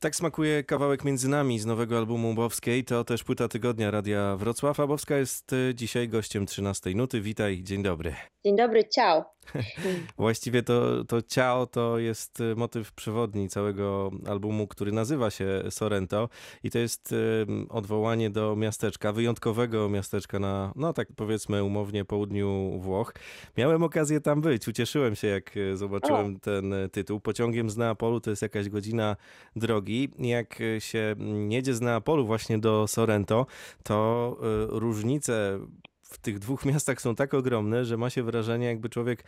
Tak 0.00 0.16
smakuje 0.16 0.64
kawałek 0.64 1.04
między 1.04 1.28
nami 1.28 1.58
z 1.58 1.66
nowego 1.66 1.98
albumu 1.98 2.34
Bowskiej. 2.34 2.84
To 2.84 3.04
też 3.04 3.24
płyta 3.24 3.48
tygodnia 3.48 3.90
Radia 3.90 4.36
Wrocław, 4.36 4.80
a 4.80 4.86
Bowska 4.86 5.16
jest 5.16 5.52
y, 5.52 5.74
dzisiaj 5.74 6.08
gościem 6.08 6.46
13 6.46 6.94
nuty. 6.94 7.20
Witaj, 7.20 7.62
dzień 7.62 7.82
dobry. 7.82 8.14
Dzień 8.44 8.56
dobry, 8.56 8.84
ciao. 8.88 9.24
Właściwie 10.18 10.62
to, 10.62 11.04
to 11.04 11.22
ciao 11.22 11.66
to 11.66 11.98
jest 11.98 12.40
y, 12.40 12.56
motyw 12.56 12.92
przewodni 12.92 13.48
całego 13.48 14.10
albumu, 14.26 14.66
który 14.66 14.92
nazywa 14.92 15.30
się 15.30 15.62
Sorrento 15.70 16.28
i 16.62 16.70
to 16.70 16.78
jest 16.78 17.12
y, 17.12 17.46
odwołanie 17.68 18.30
do 18.30 18.56
miasteczka, 18.56 19.12
wyjątkowego 19.12 19.88
miasteczka 19.88 20.38
na, 20.38 20.72
no 20.76 20.92
tak 20.92 21.08
powiedzmy 21.16 21.64
umownie, 21.64 22.04
południu 22.04 22.78
Włoch. 22.78 23.14
Miałem 23.56 23.82
okazję 23.82 24.20
tam 24.20 24.40
być, 24.40 24.68
ucieszyłem 24.68 25.16
się 25.16 25.28
jak 25.28 25.54
zobaczyłem 25.74 26.36
O. 26.36 26.38
ten 26.38 26.74
tytuł. 26.92 27.20
Pociągiem 27.20 27.70
z 27.70 27.76
Neapolu 27.76 28.20
to 28.20 28.30
jest 28.30 28.42
jakaś 28.42 28.68
godzina 28.68 29.16
drogi. 29.56 29.89
Jak 30.18 30.60
y, 30.60 30.80
się 30.80 31.14
jedzie 31.48 31.74
z 31.74 31.80
Neapolu 31.80 32.26
właśnie 32.26 32.58
do 32.58 32.88
Sorrento, 32.88 33.46
to 33.82 34.36
y, 34.42 34.80
różnice 34.80 35.60
w 36.02 36.18
tych 36.18 36.38
dwóch 36.38 36.64
miastach 36.72 37.00
są 37.00 37.14
tak 37.14 37.34
ogromne, 37.34 37.84
że 37.84 37.96
ma 37.96 38.10
się 38.10 38.22
wrażenie, 38.22 38.66
jakby 38.66 38.88
człowiek 38.88 39.24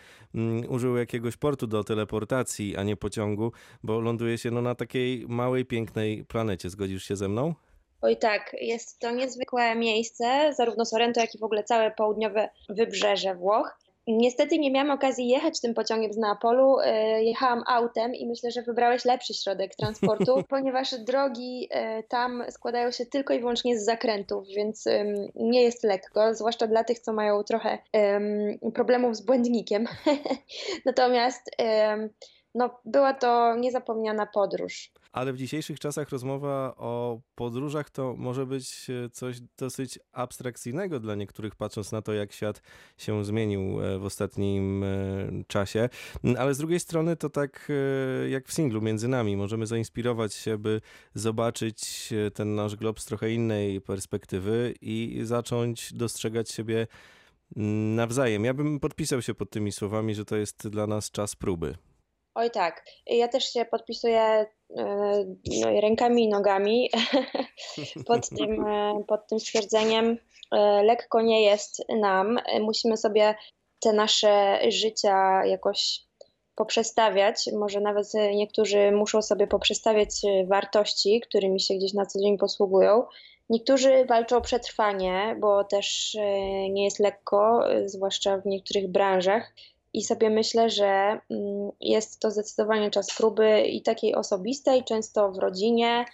użył 0.69 0.97
jakiegoś 0.97 1.37
portu 1.37 1.67
do 1.67 1.85
teleportacji, 1.85 2.77
a 2.77 2.83
nie 2.83 2.97
pociągu, 2.97 3.53
bo 3.83 4.01
ląduje 4.01 4.39
się 4.39 4.51
no, 4.51 4.63
na 4.63 4.75
takiej 4.75 5.25
małej, 5.29 5.65
pięknej 5.65 6.25
planecie. 6.25 6.71
Zgodzisz 6.71 7.05
się 7.05 7.17
ze 7.17 7.29
mną? 7.29 7.55
Oj 8.03 8.17
tak, 8.17 8.57
jest 8.61 8.99
to 8.99 9.11
niezwykłe 9.11 9.75
miejsce, 9.75 10.55
zarówno 10.57 10.85
Sorrento, 10.85 11.21
jak 11.21 11.35
i 11.35 11.39
w 11.39 11.43
ogóle 11.43 11.65
całe 11.65 11.91
południowe 11.91 12.49
wybrzeże 12.69 13.35
Włoch. 13.35 13.79
Niestety 14.07 14.59
nie 14.59 14.71
miałam 14.71 14.91
okazji 14.91 15.29
jechać 15.29 15.61
tym 15.61 15.75
pociągiem 15.75 16.13
z 16.13 16.17
Neapolu. 16.17 16.81
e, 16.81 17.23
Jechałam 17.23 17.63
autem 17.67 18.15
i 18.15 18.27
myślę, 18.27 18.51
że 18.51 18.63
wybrałeś 18.63 19.05
lepszy 19.05 19.35
środek 19.35 19.75
transportu, 19.75 20.35
ponieważ 20.49 20.95
drogi 20.99 21.69
e, 21.71 22.03
tam 22.03 22.45
składają 22.51 22.91
się 22.91 23.07
tylko 23.07 23.35
i 23.35 23.41
wyłącznie 23.41 23.79
z 23.79 23.85
zakrętów, 23.85 24.49
więc 24.57 24.85
nie 25.35 25.63
jest 25.63 25.85
lekko, 25.85 26.35
zwłaszcza 26.35 26.67
dla 26.67 26.85
tych, 26.85 26.99
co 26.99 27.13
mają 27.13 27.43
trochę 27.43 27.79
em, 27.93 28.73
problemów 28.75 29.17
z 29.17 29.21
błędnikiem. 29.21 29.87
Natomiast 30.87 31.51
no, 32.55 32.71
była 32.85 33.15
to 33.15 33.57
niezapomniana 33.57 34.27
podróż. 34.27 34.93
Ale 35.13 35.33
w 35.33 35.37
dzisiejszych 35.37 35.81
czasach 35.81 36.11
rozmowa 36.11 36.75
o 36.77 37.21
podróżach 37.35 37.91
to 37.91 38.15
może 38.19 38.47
być 38.47 38.91
e, 38.91 39.11
coś 39.11 39.37
dosyć 39.59 39.99
abstrakcyjnego 40.13 41.01
dla 41.01 41.15
niektórych, 41.15 41.57
patrząc 41.57 41.93
na 41.93 42.03
to, 42.03 42.13
jak 42.13 42.33
świat 42.33 42.63
się 42.99 43.25
zmienił 43.25 43.83
e, 43.83 43.99
w 43.99 44.05
ostatnim 44.05 44.85
e, 44.85 45.45
czasie. 45.47 45.89
Mm, 46.25 46.37
Ale 46.41 46.55
z 46.55 46.59
drugiej 46.59 46.81
strony 46.81 47.17
to 47.17 47.31
tak 47.31 47.73
jak 48.29 48.49
w 48.49 48.53
singlu 48.53 48.81
między 48.81 49.09
nami. 49.09 49.37
Możemy 49.37 49.67
zainspirować 49.67 50.35
się, 50.35 50.59
by 50.59 50.81
zobaczyć 51.15 52.13
ten 52.35 52.55
nasz 52.55 52.77
glob 52.77 53.01
z 53.01 53.05
trochę 53.05 53.33
innej 53.33 53.81
perspektywy 53.81 54.75
i 54.81 55.21
zacząć 55.23 55.93
dostrzegać 55.93 56.51
siebie 56.51 56.87
mm, 57.57 57.95
nawzajem. 57.95 58.45
Ja 58.45 58.55
bym 58.55 58.81
podpisał 58.81 59.23
się 59.23 59.35
pod 59.35 59.51
tymi 59.51 59.73
słowami, 59.73 60.15
że 60.15 60.25
to 60.25 60.37
jest 60.37 60.69
dla 60.69 60.87
nas 60.87 61.11
czas 61.11 61.37
próby. 61.37 61.75
Oj 62.35 62.51
tak, 62.51 62.85
ja 63.07 63.29
też 63.29 63.45
się 63.53 63.65
podpisuję 63.65 64.21
e, 64.21 64.47
no, 65.61 65.81
rękami 65.81 66.25
i 66.25 66.29
nogami 66.29 66.91
pod 68.07 68.29
tym, 68.39 68.67
e, 68.67 69.05
pod 69.09 69.27
tym 69.27 69.41
stwierdzeniem. 69.41 70.19
E, 70.53 70.83
Lekko 70.83 71.21
nie 71.23 71.43
jest 71.43 71.83
nam. 72.01 72.39
Musimy 72.61 72.97
sobie 72.97 73.35
te 73.81 73.93
nasze 73.93 74.61
życia 74.69 75.47
jakoś 75.47 76.01
poprzestawiać. 76.55 77.51
Może 77.59 77.81
nawet 77.81 78.07
niektórzy 78.35 78.93
muszą 78.93 79.23
sobie 79.23 79.47
poprzestawiać 79.47 80.11
wartości, 80.47 81.21
którymi 81.21 81.61
się 81.61 81.75
gdzieś 81.75 81.95
na 81.95 82.07
co 82.07 82.21
dzień 82.21 82.39
posługują. 82.39 83.05
Niektórzy 83.51 84.05
walczą 84.05 84.37
o 84.37 84.41
przetrwanie, 84.41 85.37
bo 85.41 85.65
też 85.65 86.17
nie 86.71 86.85
jest 86.85 86.99
lekko, 86.99 87.65
zwłaszcza 87.87 88.39
w 88.39 88.47
niektórych 88.47 88.89
branżach. 88.89 89.53
I 89.95 90.05
sobie 90.05 90.31
myślę, 90.31 90.71
że 90.71 91.21
mm, 91.31 91.71
jest 91.81 92.21
to 92.21 92.31
zdecydowanie 92.31 92.91
czas 92.91 93.17
próby 93.17 93.63
i 93.63 93.83
takiej 93.83 94.15
osobistej, 94.15 94.85
często 94.85 95.33
w 95.33 95.39
rodzinie, 95.39 96.05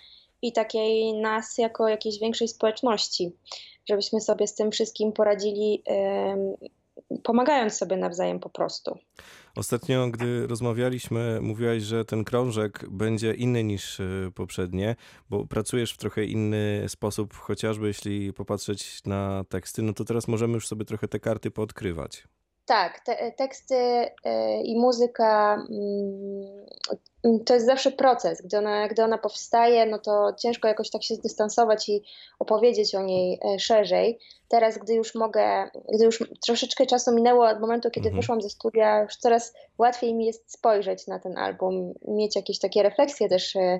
i 0.42 0.52
takiej 0.52 1.14
nas 1.14 1.58
jako 1.58 1.88
jakiejś 1.88 2.20
większej 2.20 2.48
społeczności, 2.48 3.32
żebyśmy 3.88 4.20
sobie 4.20 4.46
z 4.46 4.54
tym 4.54 4.70
wszystkim 4.70 5.12
poradzili, 5.12 5.82
pomagając 7.22 7.74
sobie 7.74 7.96
nawzajem 7.96 8.40
po 8.40 8.50
prostu. 8.50 8.98
Ostatnio, 9.56 10.08
gdy 10.08 10.46
rozmawialiśmy, 10.46 11.40
mówiłaś, 11.40 11.82
że 11.82 12.04
ten 12.04 12.24
krążek 12.24 12.84
będzie 12.90 13.34
inny 13.34 13.64
niż 13.64 14.00
y, 14.00 14.32
poprzednie, 14.34 14.96
bo 15.30 15.46
pracujesz 15.46 15.92
w 15.92 15.96
trochę 15.96 16.24
inny 16.24 16.84
sposób, 16.88 17.34
chociażby 17.34 17.86
jeśli 17.86 18.32
popatrzeć 18.32 19.04
na 19.04 19.44
teksty, 19.48 19.82
no 19.82 19.92
to 19.92 20.04
teraz 20.04 20.28
możemy 20.28 20.54
już 20.54 20.66
sobie 20.66 20.84
trochę 20.84 21.08
te 21.08 21.20
karty 21.20 21.50
poodkrywać. 21.50 22.24
Tak, 22.68 23.00
te, 23.00 23.32
teksty 23.32 23.74
e, 24.24 24.62
i 24.62 24.76
muzyka 24.78 25.54
mm, 25.70 27.44
to 27.44 27.54
jest 27.54 27.66
zawsze 27.66 27.92
proces. 27.92 28.42
Gdy 28.42 28.58
ona, 28.58 28.88
gdy 28.88 29.04
ona 29.04 29.18
powstaje, 29.18 29.86
no 29.86 29.98
to 29.98 30.32
ciężko 30.38 30.68
jakoś 30.68 30.90
tak 30.90 31.02
się 31.02 31.14
zdystansować 31.14 31.88
i 31.88 32.02
opowiedzieć 32.38 32.94
o 32.94 33.02
niej 33.02 33.40
e, 33.44 33.58
szerzej. 33.58 34.18
Teraz, 34.48 34.78
gdy 34.78 34.94
już 34.94 35.14
mogę, 35.14 35.70
gdy 35.94 36.04
już 36.04 36.24
troszeczkę 36.46 36.86
czasu 36.86 37.14
minęło 37.14 37.48
od 37.48 37.60
momentu, 37.60 37.90
kiedy 37.90 38.08
Mhm. 38.08 38.20
wyszłam 38.20 38.42
ze 38.42 38.50
studia, 38.50 39.02
już 39.02 39.16
coraz 39.16 39.54
łatwiej 39.78 40.14
mi 40.14 40.26
jest 40.26 40.52
spojrzeć 40.52 41.06
na 41.06 41.18
ten 41.18 41.38
album, 41.38 41.94
mieć 42.08 42.36
jakieś 42.36 42.58
takie 42.58 42.82
refleksje 42.82 43.28
też 43.28 43.56
e, 43.56 43.78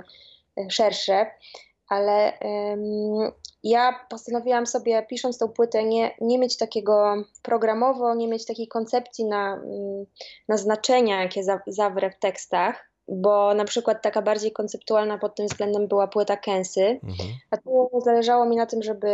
szersze, 0.70 1.26
ale 1.88 2.32
ja 3.62 4.06
postanowiłam 4.10 4.66
sobie, 4.66 5.06
pisząc 5.08 5.38
tą 5.38 5.48
płytę, 5.48 5.84
nie, 5.84 6.10
nie 6.20 6.38
mieć 6.38 6.56
takiego 6.56 7.14
programowo, 7.42 8.14
nie 8.14 8.28
mieć 8.28 8.46
takiej 8.46 8.68
koncepcji 8.68 9.24
na, 9.24 9.54
mm, 9.54 10.04
na 10.48 10.56
znaczenia, 10.56 11.22
jakie 11.22 11.44
za, 11.44 11.60
zawrę 11.66 12.10
w 12.10 12.18
tekstach, 12.18 12.88
bo 13.08 13.54
na 13.54 13.64
przykład 13.64 14.02
taka 14.02 14.22
bardziej 14.22 14.52
konceptualna 14.52 15.18
pod 15.18 15.34
tym 15.34 15.46
względem 15.46 15.88
była 15.88 16.08
płyta 16.08 16.36
Kensy, 16.36 17.00
Mhm. 17.02 17.28
a 17.50 17.56
tu 17.56 17.90
zależało 18.04 18.46
mi 18.46 18.56
na 18.56 18.66
tym, 18.66 18.82
żeby 18.82 19.08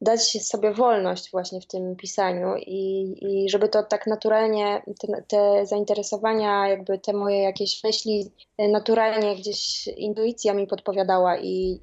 dać 0.00 0.44
sobie 0.46 0.72
wolność 0.74 1.30
właśnie 1.30 1.60
w 1.60 1.66
tym 1.66 1.96
pisaniu 1.96 2.54
i, 2.56 3.14
i 3.20 3.50
żeby 3.50 3.68
to 3.68 3.82
tak 3.82 4.06
naturalnie, 4.06 4.82
te, 5.00 5.22
te 5.28 5.66
zainteresowania, 5.66 6.68
jakby 6.68 6.98
te 6.98 7.12
moje 7.12 7.42
jakieś 7.42 7.84
myśli, 7.84 8.30
e, 8.58 8.68
naturalnie 8.68 9.36
gdzieś 9.36 9.86
intuicja 9.86 10.54
mi 10.54 10.66
podpowiadała 10.66 11.38
i, 11.38 11.80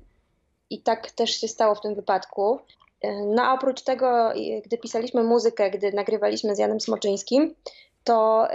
i 0.70 0.82
tak 0.82 1.12
też 1.12 1.30
się 1.32 1.48
stało 1.48 1.76
w 1.76 1.82
tym 1.82 1.96
wypadku. 1.96 2.60
E, 3.02 3.12
No 3.26 3.44
a 3.44 3.54
oprócz 3.54 3.82
tego, 3.82 4.30
gdy 4.66 4.78
pisaliśmy 4.78 5.24
muzykę, 5.24 5.72
gdy 5.72 5.94
nagrywaliśmy 5.94 6.56
z 6.56 6.60
Janem 6.60 6.80
Smoczyńskim, 6.82 7.56
to 8.04 8.48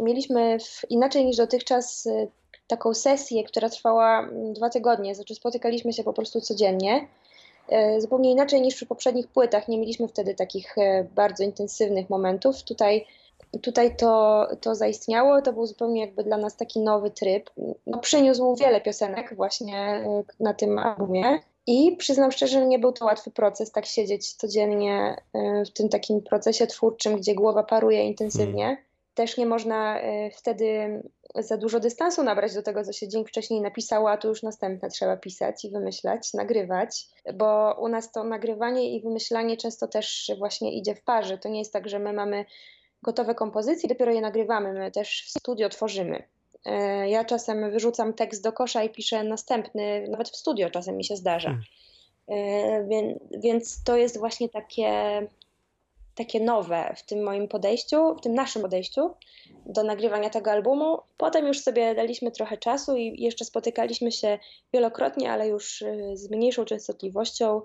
mieliśmy 0.00 0.58
w, 0.60 0.90
inaczej 0.90 1.24
niż 1.24 1.36
dotychczas 1.36 2.06
e, 2.06 2.26
taką 2.66 2.94
sesję, 2.94 3.44
która 3.44 3.68
trwała 3.68 4.28
dwa 4.52 4.70
tygodnie, 4.70 5.14
znaczy 5.14 5.34
spotykaliśmy 5.34 5.92
się 5.92 6.04
po 6.04 6.12
prostu 6.12 6.40
codziennie. 6.40 7.08
E, 7.68 8.00
Zupełnie 8.00 8.30
inaczej 8.30 8.60
niż 8.62 8.74
przy 8.74 8.86
poprzednich 8.86 9.28
płytach. 9.28 9.68
Nie 9.68 9.78
mieliśmy 9.78 10.08
wtedy 10.08 10.34
takich 10.34 10.76
bardzo 11.14 11.44
intensywnych 11.44 12.10
momentów. 12.10 12.62
Tutaj, 12.62 13.06
tutaj 13.62 13.96
to, 13.96 14.46
to 14.60 14.74
zaistniało. 14.74 15.42
To 15.42 15.52
był 15.52 15.66
zupełnie 15.66 16.00
jakby 16.00 16.24
dla 16.24 16.36
nas 16.36 16.56
taki 16.56 16.80
nowy 16.80 17.10
tryb. 17.10 17.50
No, 17.86 17.98
przyniósł 17.98 18.56
wiele 18.56 18.80
piosenek 18.80 19.36
właśnie 19.36 19.78
e, 19.78 20.22
na 20.40 20.54
tym 20.54 20.78
albumie. 20.78 21.38
I 21.66 21.96
przyznam 21.96 22.32
szczerze, 22.32 22.60
że 22.60 22.66
nie 22.66 22.78
był 22.78 22.92
to 22.92 23.04
łatwy 23.04 23.30
proces, 23.30 23.72
tak 23.72 23.86
siedzieć 23.86 24.32
codziennie 24.32 25.16
e, 25.34 25.64
w 25.64 25.70
tym 25.70 25.88
takim 25.88 26.22
procesie 26.22 26.66
twórczym, 26.66 27.16
gdzie 27.16 27.34
głowa 27.34 27.62
paruje 27.62 28.02
intensywnie. 28.02 28.84
Też 29.14 29.36
nie 29.36 29.46
można 29.46 30.00
e, 30.00 30.30
wtedy 30.30 31.02
za 31.34 31.56
dużo 31.56 31.80
dystansu 31.80 32.22
nabrać 32.22 32.54
do 32.54 32.62
tego, 32.62 32.84
co 32.84 32.92
się 32.92 33.08
dzień 33.08 33.24
wcześniej 33.24 33.60
napisało, 33.60 34.10
a 34.10 34.16
tu 34.16 34.28
już 34.28 34.42
następne 34.42 34.88
trzeba 34.88 35.16
pisać 35.16 35.64
i 35.64 35.70
wymyślać, 35.70 36.34
nagrywać, 36.34 37.06
bo 37.34 37.76
u 37.80 37.88
nas 37.88 38.12
to 38.12 38.24
nagrywanie 38.24 38.96
i 38.96 39.02
wymyślanie 39.02 39.56
często 39.56 39.88
też 39.88 40.30
właśnie 40.38 40.72
idzie 40.72 40.94
w 40.94 41.02
parze. 41.02 41.38
To 41.38 41.48
nie 41.48 41.58
jest 41.58 41.72
tak, 41.72 41.88
że 41.88 41.98
my 41.98 42.12
mamy 42.12 42.44
gotowe 43.04 43.34
kompozycje, 43.34 43.88
dopiero 43.88 44.12
je 44.12 44.20
nagrywamy, 44.20 44.72
my 44.72 44.90
też 44.90 45.24
w 45.26 45.38
studio 45.38 45.68
tworzymy. 45.68 46.22
E, 46.64 47.08
Ja 47.10 47.24
czasem 47.24 47.70
wyrzucam 47.70 48.12
tekst 48.12 48.42
do 48.42 48.52
kosza 48.52 48.82
i 48.84 48.90
piszę 48.90 49.24
następny, 49.24 50.08
nawet 50.08 50.28
w 50.28 50.36
studio 50.36 50.70
czasem 50.70 50.96
mi 50.96 51.04
się 51.04 51.16
zdarza. 51.16 51.48
Hmm. 51.48 51.64
E, 52.28 53.38
Więc, 53.38 53.84
to 53.84 53.96
jest 53.96 54.18
właśnie 54.18 54.48
takie, 54.48 55.22
takie 56.14 56.40
nowe 56.40 56.94
w 56.96 57.02
tym 57.06 57.22
moim 57.22 57.48
podejściu, 57.48 58.14
w 58.14 58.20
tym 58.20 58.34
naszym 58.34 58.62
podejściu 58.62 59.10
do 59.66 59.82
nagrywania 59.82 60.30
tego 60.30 60.50
albumu. 60.50 60.98
Potem 61.16 61.46
już 61.46 61.60
sobie 61.60 61.94
daliśmy 61.94 62.30
trochę 62.30 62.56
czasu 62.58 62.96
i 62.96 63.22
jeszcze 63.22 63.44
spotykaliśmy 63.44 64.12
się 64.12 64.38
wielokrotnie, 64.72 65.32
ale 65.32 65.48
już 65.48 65.82
y, 65.82 66.10
z 66.14 66.30
mniejszą 66.30 66.64
częstotliwością, 66.64 67.62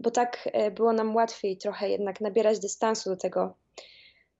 bo 0.00 0.10
tak 0.10 0.48
było 0.74 0.92
nam 0.92 1.14
łatwiej 1.14 1.56
trochę 1.56 1.90
jednak 1.90 2.20
nabierać 2.20 2.58
dystansu 2.58 3.10
do 3.10 3.16
tego, 3.16 3.54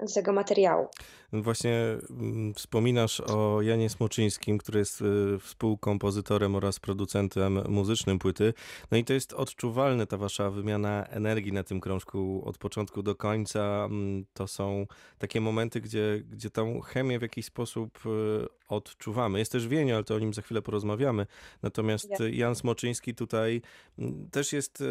do 0.06 0.14
tego 0.14 0.32
materiału. 0.32 0.88
Właśnie 1.32 1.98
mm, 2.10 2.54
wspominasz 2.54 3.20
o 3.20 3.62
Janie 3.62 3.90
Smoczyńskim, 3.90 4.58
który 4.58 4.78
jest 4.78 5.00
y, 5.00 5.38
współkompozytorem 5.38 6.54
oraz 6.54 6.80
producentem 6.80 7.60
muzycznym 7.68 8.18
płyty. 8.18 8.54
No 8.90 8.98
i 8.98 9.04
to 9.04 9.12
jest 9.12 9.32
odczuwalne, 9.32 10.06
ta 10.06 10.16
wasza 10.16 10.50
wymiana 10.50 11.06
energii 11.06 11.52
na 11.52 11.62
tym 11.62 11.80
krążku 11.80 12.42
od 12.44 12.58
początku 12.58 13.02
do 13.02 13.14
końca. 13.14 13.84
Mm, 13.84 14.24
to 14.34 14.46
są 14.46 14.86
takie 15.18 15.40
momenty, 15.40 15.80
gdzie, 15.80 16.22
gdzie 16.30 16.50
tą 16.50 16.80
chemię 16.80 17.18
w 17.18 17.22
jakiś 17.22 17.46
sposób 17.46 17.98
y, 18.06 18.48
odczuwamy. 18.68 19.38
Jest 19.38 19.52
też 19.52 19.68
Wienio, 19.68 19.94
ale 19.94 20.04
to 20.04 20.14
o 20.14 20.18
nim 20.18 20.34
za 20.34 20.42
chwilę 20.42 20.62
porozmawiamy. 20.62 21.26
Natomiast 21.62 22.10
Ja. 22.10 22.28
Jan 22.28 22.54
Smoczyński 22.54 23.14
tutaj 23.14 23.62
mm, 23.98 24.30
też 24.30 24.52
jest 24.52 24.80
y, 24.80 24.84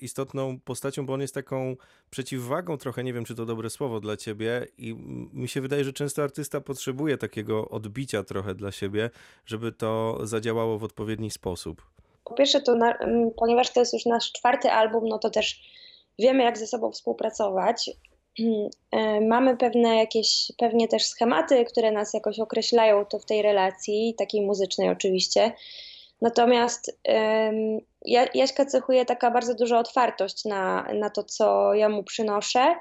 istotną 0.00 0.60
postacią, 0.60 1.06
bo 1.06 1.14
on 1.14 1.20
jest 1.20 1.34
taką 1.34 1.76
przeciwwagą 2.10 2.76
trochę, 2.76 3.04
nie 3.04 3.12
wiem 3.12 3.24
czy 3.24 3.34
to 3.34 3.46
dobre 3.46 3.70
słowo 3.70 4.00
dla 4.00 4.16
ciebie 4.16 4.66
i 4.78 4.94
mi 5.32 5.48
się 5.48 5.60
wydaje, 5.60 5.77
że 5.84 5.92
często 5.92 6.22
artysta 6.22 6.60
potrzebuje 6.60 7.18
takiego 7.18 7.68
odbicia 7.68 8.22
trochę 8.24 8.54
dla 8.54 8.72
siebie, 8.72 9.10
żeby 9.46 9.72
to 9.72 10.18
zadziałało 10.22 10.78
w 10.78 10.84
odpowiedni 10.84 11.30
sposób. 11.30 11.82
Po 12.24 12.34
pierwsze, 12.34 12.60
to 12.60 12.74
na, 12.74 12.94
m, 12.96 13.30
ponieważ 13.36 13.72
to 13.72 13.80
jest 13.80 13.92
już 13.92 14.06
nasz 14.06 14.32
czwarty 14.32 14.70
album, 14.70 15.08
no 15.08 15.18
to 15.18 15.30
też 15.30 15.60
wiemy, 16.18 16.42
jak 16.44 16.58
ze 16.58 16.66
sobą 16.66 16.92
współpracować. 16.92 17.90
E, 18.92 19.20
Mamy 19.20 19.56
pewne 19.56 19.96
jakieś, 19.96 20.52
pewnie 20.58 20.88
też 20.88 21.06
schematy, 21.06 21.64
które 21.64 21.92
nas 21.92 22.14
jakoś 22.14 22.38
określają 22.40 23.04
to 23.04 23.18
w 23.18 23.24
tej 23.24 23.42
relacji, 23.42 24.14
takiej 24.18 24.42
muzycznej 24.42 24.88
oczywiście. 24.90 25.52
Natomiast 26.20 26.98
em, 27.04 27.54
Ja- 28.04 28.28
Jaśka 28.34 28.64
cechuje 28.66 29.04
taka 29.04 29.30
bardzo 29.30 29.54
duża 29.54 29.78
otwartość 29.78 30.44
na, 30.44 30.82
na 30.94 31.10
to, 31.10 31.22
co 31.24 31.74
ja 31.74 31.88
mu 31.88 32.02
przynoszę 32.04 32.76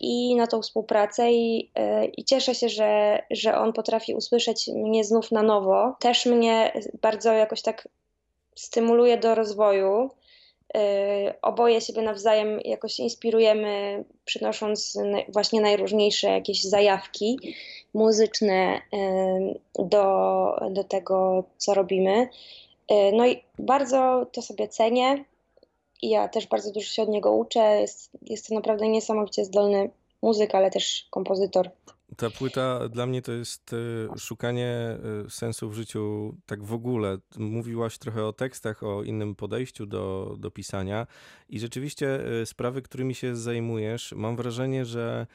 i 0.00 0.36
na 0.36 0.46
tą 0.46 0.62
współpracę 0.62 1.32
i, 1.32 1.70
e, 1.74 2.04
i 2.04 2.24
cieszę 2.24 2.54
się, 2.54 2.68
że, 2.68 3.22
że 3.30 3.58
on 3.58 3.72
potrafi 3.72 4.14
usłyszeć 4.14 4.70
mnie 4.74 5.04
znów 5.04 5.32
na 5.32 5.42
nowo. 5.42 5.96
Też 6.00 6.26
mnie 6.26 6.72
bardzo 7.02 7.32
jakoś 7.32 7.62
tak 7.62 7.88
stymuluje 8.56 9.18
do 9.18 9.34
rozwoju. 9.34 10.10
Y, 10.76 10.80
Oboje 11.42 11.80
siebie 11.80 12.02
nawzajem 12.02 12.60
jakoś 12.64 12.98
inspirujemy, 12.98 14.04
przynosząc 14.24 14.98
właśnie 15.28 15.60
najróżniejsze 15.60 16.28
jakieś 16.28 16.64
zajawki 16.64 17.38
muzyczne 17.94 18.80
do, 19.78 20.46
do 20.70 20.84
tego, 20.84 21.44
co 21.56 21.74
robimy. 21.74 22.28
No 23.12 23.26
i 23.26 23.42
bardzo 23.58 24.26
to 24.32 24.42
sobie 24.42 24.68
cenię 24.68 25.24
i 26.02 26.08
ja 26.10 26.28
też 26.28 26.46
bardzo 26.46 26.72
dużo 26.72 26.86
się 26.86 27.02
od 27.02 27.08
niego 27.08 27.32
uczę. 27.32 27.60
Jest, 27.80 28.10
jest 28.22 28.48
to 28.48 28.54
naprawdę 28.54 28.88
niesamowicie 28.88 29.44
zdolny 29.44 29.90
muzyk, 30.22 30.54
ale 30.54 30.70
też 30.70 31.06
kompozytor. 31.10 31.70
Ta 32.16 32.30
płyta 32.30 32.88
dla 32.88 33.06
mnie 33.06 33.22
to 33.22 33.32
jest 33.32 33.72
y, 33.72 34.08
szukanie 34.18 34.98
y, 35.26 35.30
sensu 35.30 35.70
w 35.70 35.74
życiu 35.74 36.34
tak 36.46 36.64
w 36.64 36.72
ogóle. 36.72 37.18
Mówiłaś 37.36 37.98
trochę 37.98 38.24
o 38.24 38.32
tekstach, 38.32 38.82
o 38.82 39.02
innym 39.02 39.34
podejściu 39.34 39.86
do, 39.86 40.34
do 40.38 40.50
pisania 40.50 41.06
i 41.48 41.60
rzeczywiście 41.60 42.26
y, 42.42 42.46
sprawy, 42.46 42.82
którymi 42.82 43.14
się 43.14 43.36
zajmujesz, 43.36 44.12
mam 44.16 44.36
wrażenie, 44.36 44.84
że 44.84 45.26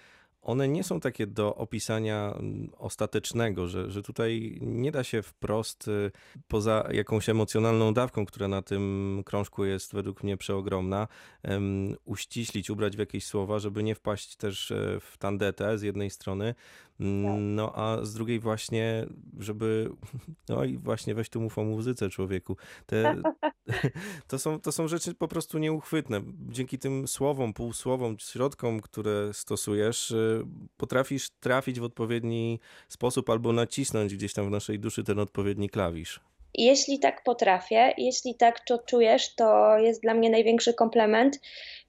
one 0.47 0.67
nie 0.67 0.83
są 0.83 0.99
takie 0.99 1.27
do 1.27 1.55
opisania 1.55 2.33
mm, 2.39 2.69
ostatecznego, 2.77 3.67
że, 3.67 3.91
że 3.91 4.03
tutaj 4.03 4.57
nie 4.61 4.91
da 4.91 5.03
się 5.03 5.21
wprost, 5.21 5.87
y, 5.87 6.11
poza 6.47 6.87
jakąś 6.91 7.29
emocjonalną 7.29 7.93
dawką, 7.93 8.25
która 8.25 8.47
na 8.47 8.61
tym 8.61 9.23
krążku 9.25 9.65
jest 9.65 9.93
według 9.93 10.23
mnie 10.23 10.37
przeogromna, 10.37 11.07
em, 11.43 11.95
uściślić, 12.05 12.69
ubrać 12.69 12.95
w 12.95 12.99
jakieś 12.99 13.25
słowa, 13.25 13.59
żeby 13.59 13.83
nie 13.83 13.95
wpaść 13.95 14.35
też 14.35 14.71
e, 14.71 14.99
w 14.99 15.17
tandetę 15.17 15.77
z 15.77 15.81
jednej 15.81 16.09
strony, 16.09 16.55
no 16.99 17.71
a 17.75 18.05
z 18.05 18.13
drugiej 18.13 18.39
właśnie, 18.39 19.05
żeby, 19.39 19.89
no 20.49 20.63
i 20.63 20.77
właśnie 20.77 21.15
weź 21.15 21.29
tu 21.29 21.41
mów 21.41 21.57
o 21.57 21.63
muzyce 21.63 22.09
człowieku. 22.09 22.57
Te, 22.85 23.21
to, 24.27 24.39
są, 24.39 24.59
to 24.59 24.71
są 24.71 24.87
rzeczy 24.87 25.13
po 25.13 25.27
prostu 25.27 25.57
nieuchwytne. 25.57 26.21
Dzięki 26.49 26.79
tym 26.79 27.07
słowom, 27.07 27.53
półsłowom, 27.53 28.17
środkom, 28.19 28.79
które 28.79 29.33
stosujesz, 29.33 30.11
y, 30.11 30.43
potrafisz 30.77 31.29
trafić 31.29 31.79
w 31.79 31.83
odpowiedni 31.83 32.59
sposób 32.89 33.29
albo 33.29 33.53
nacisnąć 33.53 34.15
gdzieś 34.15 34.33
tam 34.33 34.47
w 34.47 34.51
naszej 34.51 34.79
duszy 34.79 35.03
ten 35.03 35.19
odpowiedni 35.19 35.69
klawisz. 35.69 36.19
Jeśli 36.53 36.99
tak 36.99 37.23
potrafię, 37.23 37.93
jeśli 37.97 38.35
tak 38.35 38.59
to 38.59 38.77
czujesz, 38.77 39.35
to 39.35 39.77
jest 39.77 40.01
dla 40.01 40.13
mnie 40.13 40.29
największy 40.29 40.73
komplement, 40.73 41.39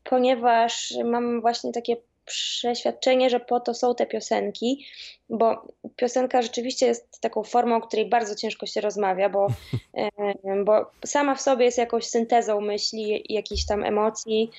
ponieważ 0.04 0.94
mam 1.04 1.40
właśnie 1.40 1.72
takie 1.72 1.96
przeświadczenie, 2.28 3.30
że 3.30 3.40
po 3.40 3.60
to 3.60 3.74
są 3.74 3.94
te 3.94 4.06
piosenki, 4.06 4.86
bo 5.28 5.66
piosenka 5.96 6.42
rzeczywiście 6.42 6.86
jest 6.86 7.20
taką 7.20 7.42
formą, 7.42 7.76
o 7.76 7.80
której 7.80 8.08
bardzo 8.08 8.34
ciężko 8.34 8.66
się 8.66 8.80
rozmawia, 8.80 9.28
bo, 9.28 9.46
bo 10.66 10.90
sama 11.06 11.34
w 11.34 11.40
sobie 11.40 11.64
jest 11.64 11.78
jakąś 11.78 12.06
syntezą 12.06 12.60
myśli, 12.60 13.24
jakichś 13.28 13.66
tam 13.66 13.84
emocji, 13.84 14.50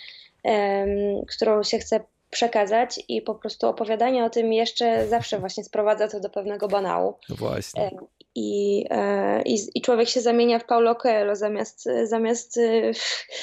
em, 0.43 0.89
którą 1.27 1.63
się 1.63 1.79
chce 1.79 1.99
przekazać 2.29 2.99
i 3.07 3.21
po 3.21 3.35
prostu 3.35 3.67
opowiadanie 3.67 4.25
o 4.25 4.29
tym 4.29 4.53
jeszcze 4.53 5.07
zawsze 5.07 5.39
właśnie 5.39 5.63
sprowadza 5.63 6.07
to 6.07 6.19
do 6.19 6.29
pewnego 6.29 6.67
banału. 6.67 7.13
No 7.29 7.35
właśnie. 7.35 7.91
I, 8.35 8.85
e, 8.89 9.41
i, 9.41 9.57
I 9.75 9.81
człowiek 9.81 10.09
się 10.09 10.21
zamienia 10.21 10.59
w 10.59 10.65
Paulo 10.65 10.95
Coelho 10.95 11.35
zamiast, 11.35 11.89
zamiast, 12.03 12.59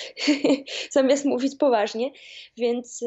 zamiast 0.91 1.25
mówić 1.25 1.57
poważnie. 1.59 2.11
Więc 2.57 3.05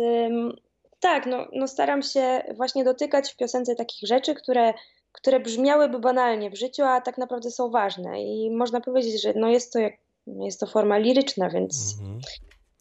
tak, 0.99 1.25
no, 1.25 1.47
no 1.53 1.67
staram 1.67 2.01
się 2.01 2.43
właśnie 2.55 2.83
dotykać 2.83 3.31
w 3.31 3.35
piosence 3.35 3.75
takich 3.75 4.07
rzeczy, 4.07 4.35
które, 4.35 4.73
które 5.11 5.39
brzmiałyby 5.39 5.99
banalnie 5.99 6.49
w 6.49 6.55
życiu, 6.55 6.83
a 6.83 7.01
tak 7.01 7.17
naprawdę 7.17 7.51
są 7.51 7.69
ważne. 7.69 8.23
I 8.23 8.51
można 8.51 8.81
powiedzieć, 8.81 9.21
że 9.21 9.33
no 9.35 9.49
jest 9.49 9.73
to, 9.73 9.79
jak, 9.79 9.93
jest 10.27 10.59
to 10.59 10.67
forma 10.67 10.97
liryczna, 10.97 11.49
więc, 11.49 11.95
Mhm. 11.99 12.19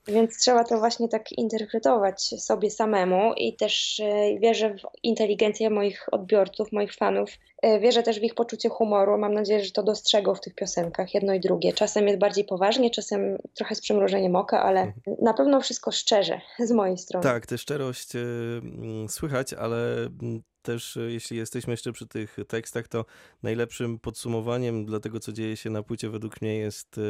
więc 0.08 0.38
trzeba 0.38 0.64
to 0.64 0.78
właśnie 0.78 1.08
tak 1.08 1.32
interpretować 1.32 2.22
sobie 2.22 2.70
samemu 2.70 3.34
i 3.34 3.56
też 3.56 4.00
e, 4.00 4.38
wierzę 4.38 4.74
w 4.74 4.82
inteligencję 5.02 5.70
moich 5.70 6.06
odbiorców, 6.12 6.72
moich 6.72 6.94
fanów. 6.94 7.30
E, 7.62 7.80
Wierzę 7.80 8.02
też 8.02 8.20
w 8.20 8.22
ich 8.22 8.34
poczucie 8.34 8.68
humoru. 8.68 9.18
Mam 9.18 9.34
nadzieję, 9.34 9.64
że 9.64 9.70
to 9.70 9.82
dostrzegą 9.82 10.34
w 10.34 10.40
tych 10.40 10.54
piosenkach, 10.54 11.14
jedno 11.14 11.34
i 11.34 11.40
drugie. 11.40 11.72
Czasem 11.72 12.06
jest 12.06 12.18
bardziej 12.18 12.44
poważnie, 12.44 12.90
czasem 12.90 13.38
trochę 13.54 13.74
z 13.74 13.80
przymrużeniem 13.80 14.36
oka, 14.36 14.62
ale 14.62 14.92
na 15.22 15.34
pewno 15.34 15.60
wszystko 15.60 15.92
szczerze 15.92 16.40
z 16.68 16.70
mojej 16.70 16.98
strony. 16.98 17.22
Tak, 17.22 17.46
tę 17.46 17.58
szczerość 17.58 18.16
e, 18.16 18.18
mm, 18.18 19.08
słychać, 19.08 19.52
ale 19.52 19.96
mm, 19.96 20.42
też 20.62 20.96
e, 20.96 21.00
jeśli 21.00 21.36
jesteśmy 21.36 21.72
jeszcze 21.72 21.92
przy 21.92 22.06
tych 22.06 22.36
tekstach, 22.48 22.88
to 22.88 23.04
najlepszym 23.42 23.98
podsumowaniem 23.98 24.86
dla 24.86 25.00
tego, 25.00 25.20
co 25.20 25.32
dzieje 25.32 25.56
się 25.56 25.70
na 25.70 25.82
płycie 25.82 26.10
według 26.10 26.42
mnie 26.42 26.58
jest 26.58 27.00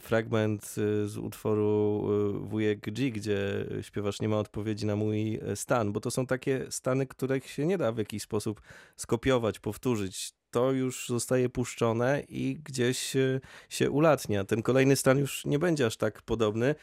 fragment 0.00 0.74
z 1.06 1.16
utworu 1.16 2.02
Wujek 2.40 2.80
G, 2.80 3.10
gdzie 3.10 3.66
śpiewasz 3.82 4.20
Nie 4.20 4.28
ma 4.28 4.38
odpowiedzi 4.38 4.86
na 4.86 4.96
mój 4.96 5.40
stan, 5.54 5.92
bo 5.92 6.00
to 6.00 6.10
są 6.10 6.26
takie 6.26 6.66
stany, 6.70 7.06
których 7.06 7.50
się 7.50 7.66
nie 7.66 7.78
da 7.78 7.92
w 7.92 7.98
jakiś 7.98 8.22
sposób 8.22 8.60
skopiować, 8.96 9.57
powtórzyć. 9.60 10.32
To 10.50 10.72
już 10.72 11.08
zostaje 11.08 11.48
puszczone 11.48 12.22
i 12.28 12.60
gdzieś 12.64 13.16
e, 13.16 13.40
się 13.68 13.90
ulatnia. 13.90 14.44
Ten 14.44 14.62
kolejny 14.62 14.96
stan 14.96 15.18
już 15.18 15.44
nie 15.44 15.58
będzie 15.58 15.86
aż 15.86 15.96
tak 15.96 16.22
podobny. 16.22 16.74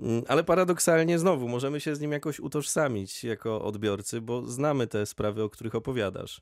Mm, 0.00 0.22
Ale 0.28 0.44
paradoksalnie 0.44 1.18
znowu 1.18 1.48
możemy 1.48 1.80
się 1.80 1.94
z 1.94 2.00
nim 2.00 2.12
jakoś 2.12 2.40
utożsamić 2.40 3.24
jako 3.24 3.62
odbiorcy, 3.62 4.20
bo 4.20 4.42
znamy 4.42 4.86
te 4.86 5.06
sprawy, 5.06 5.42
o 5.42 5.50
których 5.50 5.74
opowiadasz. 5.74 6.40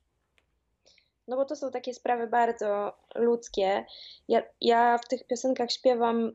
No 1.28 1.36
bo 1.36 1.44
to 1.44 1.56
są 1.56 1.70
takie 1.70 1.94
sprawy 1.94 2.26
bardzo 2.26 2.92
ludzkie. 3.14 3.84
Ja, 4.28 4.42
ja 4.60 4.98
w 4.98 5.08
tych 5.08 5.26
piosenkach 5.26 5.70
śpiewam. 5.70 6.32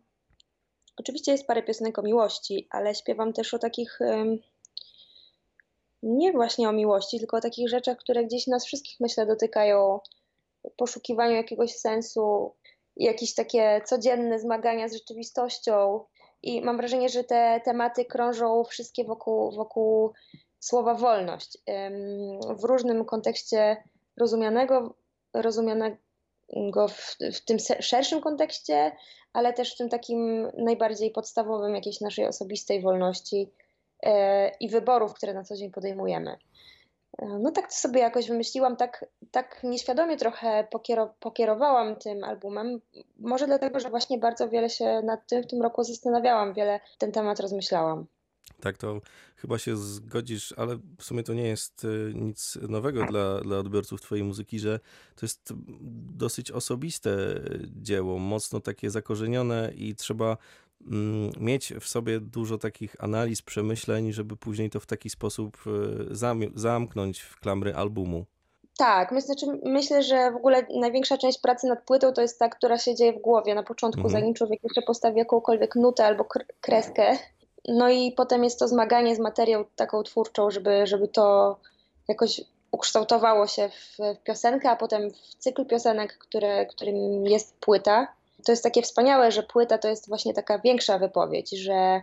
Oczywiście 0.98 1.32
jest 1.32 1.48
parę 1.48 1.64
piosenek 1.64 2.00
o 2.00 2.02
miłości, 2.02 2.68
ale 2.70 2.96
śpiewam 2.96 3.34
też 3.34 3.54
o 3.54 3.60
takich. 3.60 4.00
Nie 6.04 6.32
właśnie 6.32 6.70
o 6.70 6.72
miłości, 6.72 7.20
tylko 7.20 7.38
o 7.38 7.42
takich 7.42 7.70
rzeczach, 7.70 7.98
które 7.98 8.26
gdzieś 8.26 8.48
nas 8.48 8.66
wszystkich, 8.66 9.00
myślę, 9.00 9.26
dotykają. 9.26 10.00
Poszukiwaniu 10.78 11.36
jakiegoś 11.36 11.76
sensu, 11.76 12.56
jakieś 12.96 13.36
takie 13.36 13.82
codzienne 13.86 14.40
zmagania 14.40 14.88
z 14.88 14.94
rzeczywistością. 14.94 16.06
I 16.44 16.62
mam 16.62 16.78
wrażenie, 16.78 17.10
że 17.10 17.24
te 17.24 17.62
tematy 17.66 18.06
krążą 18.06 18.64
wszystkie 18.64 19.04
wokół, 19.04 19.52
wokół 19.52 20.14
słowa 20.60 20.94
wolność. 20.94 21.58
W 22.60 22.64
różnym 22.64 23.06
kontekście 23.06 23.84
rozumianego, 24.18 24.96
rozumianego 25.34 25.98
w, 26.88 27.18
w 27.34 27.46
tym 27.46 27.58
szerszym 27.80 28.22
kontekście, 28.22 28.92
ale 29.34 29.54
też 29.54 29.74
w 29.74 29.78
tym 29.78 29.90
takim 29.90 30.52
najbardziej 30.58 31.12
podstawowym 31.12 31.76
jakiejś 31.76 32.02
naszej 32.02 32.28
osobistej 32.28 32.82
wolności 32.82 33.52
i 34.60 34.70
wyborów, 34.70 35.14
które 35.14 35.34
na 35.34 35.44
co 35.44 35.56
dzień 35.56 35.72
podejmujemy. 35.72 36.38
E, 37.18 37.26
No 37.40 37.52
tak 37.52 37.68
to 37.68 37.76
sobie 37.76 38.00
jakoś 38.00 38.28
wymyśliłam, 38.28 38.76
tak, 38.78 39.06
tak 39.32 39.64
nieświadomie 39.64 40.18
trochę 40.18 40.68
pokiero, 40.72 41.14
pokierowałam 41.20 41.96
tym 41.96 42.24
albumem. 42.24 42.82
Może 43.20 43.48
dlatego, 43.48 43.80
że 43.80 43.90
właśnie 43.90 44.18
bardzo 44.18 44.50
wiele 44.50 44.70
się 44.70 45.02
nad 45.04 45.28
tym 45.28 45.44
w 45.44 45.48
tym 45.48 45.62
roku 45.62 45.84
zastanawiałam, 45.84 46.54
wiele 46.54 46.80
ten 46.98 47.12
temat 47.12 47.40
rozmyślałam. 47.40 48.06
Tak, 48.60 48.78
to 48.78 49.02
chyba 49.36 49.58
się 49.58 49.78
zgodzisz, 49.78 50.54
ale 50.58 50.78
w 50.98 51.04
sumie 51.04 51.24
to 51.24 51.34
nie 51.34 51.48
jest 51.48 51.84
y, 51.84 52.12
nic 52.16 52.58
nowego 52.70 53.06
dla, 53.06 53.42
dla 53.42 53.58
odbiorców 53.58 54.02
Twojej 54.02 54.24
muzyki, 54.24 54.60
że 54.60 54.80
to 55.16 55.26
jest 55.26 55.54
dosyć 56.16 56.52
osobiste 56.52 57.18
dzieło, 57.82 58.20
mocno 58.20 58.60
takie 58.60 58.90
zakorzenione 58.90 59.72
i 59.76 59.96
trzeba 59.96 60.38
mieć 61.40 61.74
w 61.80 61.88
sobie 61.88 62.20
dużo 62.20 62.58
takich 62.58 63.04
analiz, 63.04 63.42
przemyśleń, 63.42 64.14
żeby 64.14 64.38
później 64.38 64.70
to 64.70 64.80
w 64.80 64.86
taki 64.86 65.10
sposób 65.10 65.58
y, 66.12 66.16
zamknąć 66.56 67.20
w 67.20 67.40
klamry 67.40 67.76
albumu. 67.76 68.26
Tak, 68.78 69.12
my, 69.12 69.22
znaczy, 69.22 69.46
myślę, 69.64 70.04
że 70.04 70.32
w 70.32 70.36
ogóle 70.36 70.68
największa 70.80 71.18
część 71.18 71.40
pracy 71.40 71.68
nad 71.68 71.84
płytą 71.84 72.14
to 72.14 72.22
jest 72.22 72.40
ta, 72.40 72.50
która 72.50 72.78
się 72.78 72.96
dzieje 72.96 73.14
w 73.14 73.22
głowie 73.22 73.56
na 73.56 73.64
początku, 73.64 74.02
mhm. 74.02 74.12
zanim 74.22 74.34
człowiek 74.34 74.64
jeszcze 74.64 74.82
postawi 74.82 75.18
jakąkolwiek 75.18 75.76
nutę 75.76 76.06
albo 76.06 76.26
kreskę. 76.62 77.18
No 77.68 77.90
i 77.90 78.12
potem 78.12 78.44
jest 78.44 78.60
to 78.60 78.68
zmaganie 78.68 79.16
z 79.16 79.20
materią 79.20 79.66
taką 79.76 80.04
twórczą, 80.04 80.52
żeby, 80.52 80.88
żeby 80.88 81.08
to 81.08 81.58
jakoś 82.08 82.42
ukształtowało 82.72 83.48
się 83.48 83.70
w, 83.70 83.98
w 84.20 84.24
piosenkę, 84.24 84.70
a 84.70 84.76
potem 84.76 85.12
w 85.12 85.36
cykl 85.36 85.66
piosenek, 85.66 86.18
które, 86.18 86.66
którym 86.66 87.26
jest 87.26 87.56
płyta. 87.60 88.08
To 88.46 88.52
jest 88.52 88.64
takie 88.64 88.82
wspaniałe, 88.82 89.32
że 89.32 89.44
płyta 89.44 89.78
to 89.78 89.88
jest 89.88 90.08
właśnie 90.08 90.34
taka 90.34 90.60
większa 90.60 91.00
wypowiedź, 91.00 91.50
że, 91.50 92.02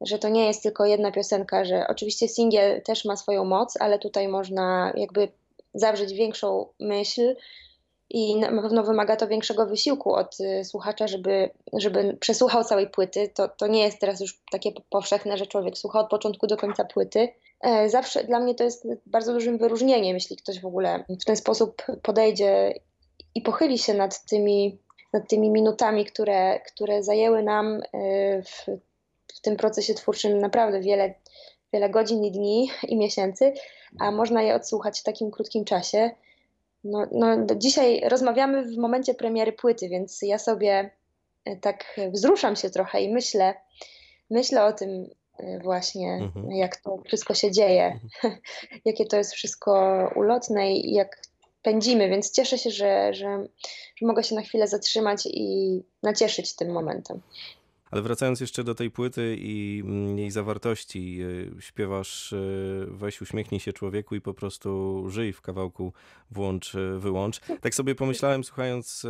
że 0.00 0.18
to 0.18 0.28
nie 0.28 0.46
jest 0.46 0.62
tylko 0.62 0.86
jedna 0.86 1.12
piosenka, 1.12 1.64
że 1.64 1.86
oczywiście 1.88 2.28
singiel 2.28 2.82
też 2.82 3.04
ma 3.04 3.16
swoją 3.16 3.44
moc, 3.44 3.76
ale 3.80 3.98
tutaj 3.98 4.28
można 4.28 4.92
jakby 4.96 5.28
zawrzeć 5.74 6.12
większą 6.12 6.66
myśl 6.80 7.36
i 8.10 8.36
na 8.36 8.62
pewno 8.62 8.82
wymaga 8.82 9.16
to 9.16 9.28
większego 9.28 9.66
wysiłku 9.66 10.14
od 10.14 10.40
y, 10.40 10.64
słuchacza, 10.64 11.08
żeby, 11.08 11.50
żeby 11.72 12.16
przesłuchał 12.20 12.64
całej 12.64 12.90
płyty. 12.90 13.30
To, 13.34 13.48
to 13.48 13.66
nie 13.66 13.82
jest 13.82 14.00
teraz 14.00 14.20
już 14.20 14.40
takie 14.50 14.72
powszechne, 14.90 15.38
że 15.38 15.46
człowiek 15.46 15.78
słucha 15.78 16.00
od 16.00 16.08
początku 16.08 16.46
do 16.46 16.56
końca 16.56 16.84
płyty. 16.84 17.28
E, 17.60 17.88
zawsze 17.88 18.24
dla 18.24 18.40
mnie 18.40 18.54
to 18.54 18.64
jest 18.64 18.88
bardzo 19.06 19.32
dużym 19.32 19.58
wyróżnieniem, 19.58 20.14
jeśli 20.14 20.36
ktoś 20.36 20.60
w 20.60 20.66
ogóle 20.66 21.04
w 21.20 21.24
ten 21.24 21.36
sposób 21.36 21.82
podejdzie 22.02 22.74
i 23.34 23.42
pochyli 23.42 23.78
się 23.78 23.94
nad 23.94 24.24
tymi, 24.24 24.78
nad 25.12 25.28
tymi 25.28 25.50
minutami, 25.50 26.04
które, 26.04 26.60
które 26.60 27.02
zajęły 27.02 27.42
nam 27.42 27.80
y, 27.94 28.42
w, 28.42 28.66
w 29.34 29.40
tym 29.40 29.56
procesie 29.56 29.94
twórczym 29.94 30.38
naprawdę 30.38 30.80
wiele, 30.80 31.14
wiele 31.72 31.90
godzin 31.90 32.24
i 32.24 32.32
dni 32.32 32.70
i 32.88 32.96
miesięcy, 32.96 33.52
a 34.00 34.10
można 34.10 34.42
je 34.42 34.54
odsłuchać 34.54 35.00
w 35.00 35.02
takim 35.02 35.30
krótkim 35.30 35.64
czasie. 35.64 36.10
No, 36.84 37.06
no, 37.12 37.36
dzisiaj 37.56 38.00
rozmawiamy 38.08 38.64
w 38.64 38.76
momencie 38.76 39.14
premiery 39.14 39.52
płyty, 39.52 39.88
więc 39.88 40.22
ja 40.22 40.38
sobie 40.38 40.90
e, 41.44 41.56
tak 41.56 42.00
wzruszam 42.12 42.56
się 42.56 42.70
trochę 42.70 43.00
i 43.00 43.12
myślę, 43.12 43.54
myślę 44.30 44.64
o 44.64 44.72
tym 44.72 45.10
e, 45.38 45.58
właśnie, 45.58 46.12
mhm. 46.12 46.50
jak 46.50 46.76
to 46.76 46.98
wszystko 47.06 47.34
się 47.34 47.50
dzieje, 47.50 48.00
mhm. 48.02 48.40
jakie 48.84 49.06
to 49.06 49.16
jest 49.16 49.32
wszystko 49.32 50.04
ulotne 50.16 50.72
i 50.72 50.92
jak 50.92 51.20
pędzimy, 51.62 52.08
więc 52.08 52.32
cieszę 52.32 52.58
się, 52.58 52.70
że, 52.70 53.14
że, 53.14 53.44
że 53.96 54.06
mogę 54.06 54.24
się 54.24 54.34
na 54.34 54.42
chwilę 54.42 54.68
zatrzymać 54.68 55.22
i 55.26 55.80
nacieszyć 56.02 56.56
tym 56.56 56.72
momentem. 56.72 57.20
Ale 57.90 58.02
wracając 58.02 58.40
jeszcze 58.40 58.64
do 58.64 58.74
tej 58.74 58.90
płyty 58.90 59.36
i 59.38 59.82
mm, 59.84 60.18
jej 60.18 60.30
zawartości, 60.30 61.22
y, 61.22 61.52
śpiewasz 61.60 62.32
y, 62.32 62.86
weź 62.90 63.20
uśmiechnij 63.20 63.60
się 63.60 63.72
człowieku 63.72 64.14
i 64.14 64.20
po 64.20 64.34
prostu 64.34 65.04
żyj 65.08 65.32
w 65.32 65.40
kawałku 65.40 65.92
włącz, 66.30 66.74
y, 66.74 66.98
wyłącz. 66.98 67.40
Tak 67.60 67.74
sobie 67.74 67.94
pomyślałem, 67.94 68.44
słuchając 68.44 69.06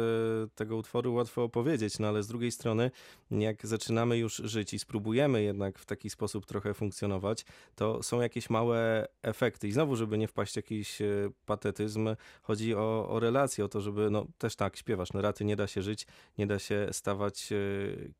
tego 0.54 0.76
utworu, 0.76 1.14
łatwo 1.14 1.42
opowiedzieć, 1.42 1.98
no 1.98 2.08
ale 2.08 2.22
z 2.22 2.28
drugiej 2.28 2.50
strony, 2.50 2.90
jak 3.30 3.66
zaczynamy 3.66 4.18
już 4.18 4.36
żyć 4.36 4.74
i 4.74 4.78
spróbujemy 4.78 5.42
jednak 5.42 5.78
w 5.78 5.86
taki 5.86 6.10
sposób 6.10 6.46
trochę 6.46 6.74
funkcjonować, 6.74 7.44
to 7.74 8.02
są 8.02 8.20
jakieś 8.20 8.50
małe 8.50 9.08
efekty. 9.22 9.68
I 9.68 9.72
znowu, 9.72 9.96
żeby 9.96 10.18
nie 10.18 10.28
wpaść 10.28 10.52
w 10.52 10.56
jakiś 10.56 10.98
patetyzm, 11.46 12.08
chodzi 12.42 12.74
o, 12.74 13.08
o 13.08 13.20
relacje, 13.20 13.64
o 13.64 13.68
to, 13.68 13.80
żeby, 13.80 14.10
no 14.10 14.26
też 14.38 14.56
tak, 14.56 14.76
śpiewasz, 14.76 15.12
no 15.12 15.22
raty 15.22 15.44
nie 15.44 15.56
da 15.56 15.66
się 15.66 15.82
żyć, 15.82 16.06
nie 16.38 16.46
da 16.46 16.58
się 16.58 16.88
stawać 16.92 17.48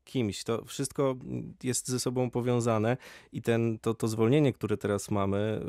kimś 0.03 0.43
to 0.49 0.65
wszystko 0.65 1.15
jest 1.63 1.87
ze 1.87 1.99
sobą 1.99 2.31
powiązane 2.31 2.97
i 3.33 3.41
ten, 3.41 3.79
to, 3.79 3.93
to 3.93 4.07
zwolnienie, 4.07 4.53
które 4.53 4.77
teraz 4.77 5.11
mamy, 5.11 5.61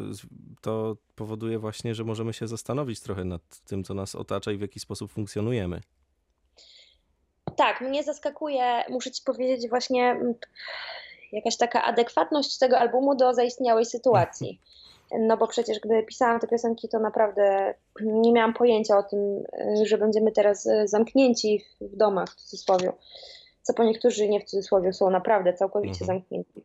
to 0.61 0.97
powoduje 1.15 1.59
właśnie, 1.59 1.95
że 1.95 2.05
możemy 2.05 2.33
się 2.33 2.49
zastanowić 2.49 3.01
trochę 3.01 3.25
nad 3.25 3.43
tym, 3.67 3.85
co 3.85 3.95
nas 3.95 4.15
otacza 4.15 4.53
i 4.53 4.57
w 4.57 4.61
jaki 4.61 4.81
sposób 4.81 5.13
funkcjonujemy. 5.13 5.81
Tak, 7.57 7.81
mnie 7.81 8.03
zaskakuje, 8.03 8.85
muszę 8.91 9.11
ci 9.11 9.23
powiedzieć, 9.23 9.69
właśnie 9.69 10.21
jakaś 11.33 11.57
taka 11.57 11.85
adekwatność 11.85 12.59
tego 12.59 12.79
albumu 12.79 13.15
do 13.15 13.35
zaistniałej 13.35 13.87
sytuacji. 13.87 14.61
No 15.19 15.37
bo 15.37 15.47
przecież 15.47 15.81
gdy 15.81 16.03
pisałam 16.03 16.41
te 16.41 16.47
piosenki, 16.47 16.89
to 16.89 16.99
naprawdę 16.99 17.75
nie 18.01 18.33
miałam 18.33 18.55
pojęcia 18.55 18.99
o 18.99 19.03
tym, 19.03 19.45
że 19.83 19.99
będziemy 19.99 20.33
teraz 20.33 20.69
zamknięci 20.85 21.65
w 21.81 21.97
domach, 21.97 22.29
w 22.29 22.35
cudzysłowie 22.35 22.93
co 23.63 23.75
po 23.75 23.85
niektórzy, 23.85 24.29
nie 24.29 24.41
w 24.41 24.45
cudzysłowie, 24.45 24.93
są 24.93 25.11
naprawdę 25.11 25.53
całkowicie 25.53 26.01
mhm. 26.01 26.07
zamknięci. 26.07 26.63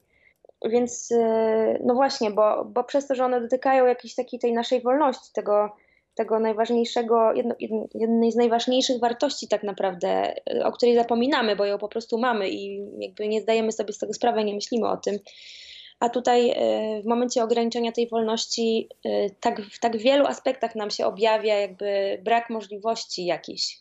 Więc 0.66 1.12
e, 1.12 1.80
no 1.84 1.94
właśnie, 1.94 2.32
bo, 2.32 2.66
bo 2.66 2.84
przez 2.84 3.08
to, 3.08 3.16
że 3.16 3.26
one 3.26 3.42
dotykają 3.42 3.86
jakiejś 3.86 4.16
takiej 4.16 4.40
tej 4.40 4.54
naszej 4.54 4.82
wolności, 4.82 5.34
tego, 5.34 5.70
tego 6.16 6.40
najważniejszego, 6.40 7.34
jedno, 7.34 7.56
jednej 7.94 8.32
z 8.32 8.36
najważniejszych 8.36 9.00
wartości 9.00 9.48
tak 9.48 9.64
naprawdę, 9.64 10.34
o 10.64 10.72
której 10.72 10.96
zapominamy, 10.96 11.56
bo 11.56 11.66
ją 11.66 11.78
po 11.78 11.88
prostu 11.88 12.18
mamy 12.18 12.50
i 12.50 12.86
jakby 13.00 13.28
nie 13.28 13.42
zdajemy 13.42 13.72
sobie 13.72 13.94
z 13.94 13.98
tego 13.98 14.14
sprawy, 14.14 14.44
nie 14.44 14.54
myślimy 14.54 14.88
o 14.88 14.98
tym, 14.98 15.20
a 16.00 16.10
tutaj 16.10 16.50
e, 16.50 17.02
w 17.02 17.06
momencie 17.06 17.44
ograniczenia 17.44 17.92
tej 17.92 18.08
wolności 18.08 18.90
e, 19.06 19.30
tak, 19.30 19.62
w 19.62 19.80
tak 19.80 19.98
wielu 19.98 20.26
aspektach 20.26 20.76
nam 20.76 20.90
się 20.90 21.06
objawia 21.06 21.56
jakby 21.56 22.20
brak 22.24 22.50
możliwości 22.50 23.26
jakichś. 23.26 23.78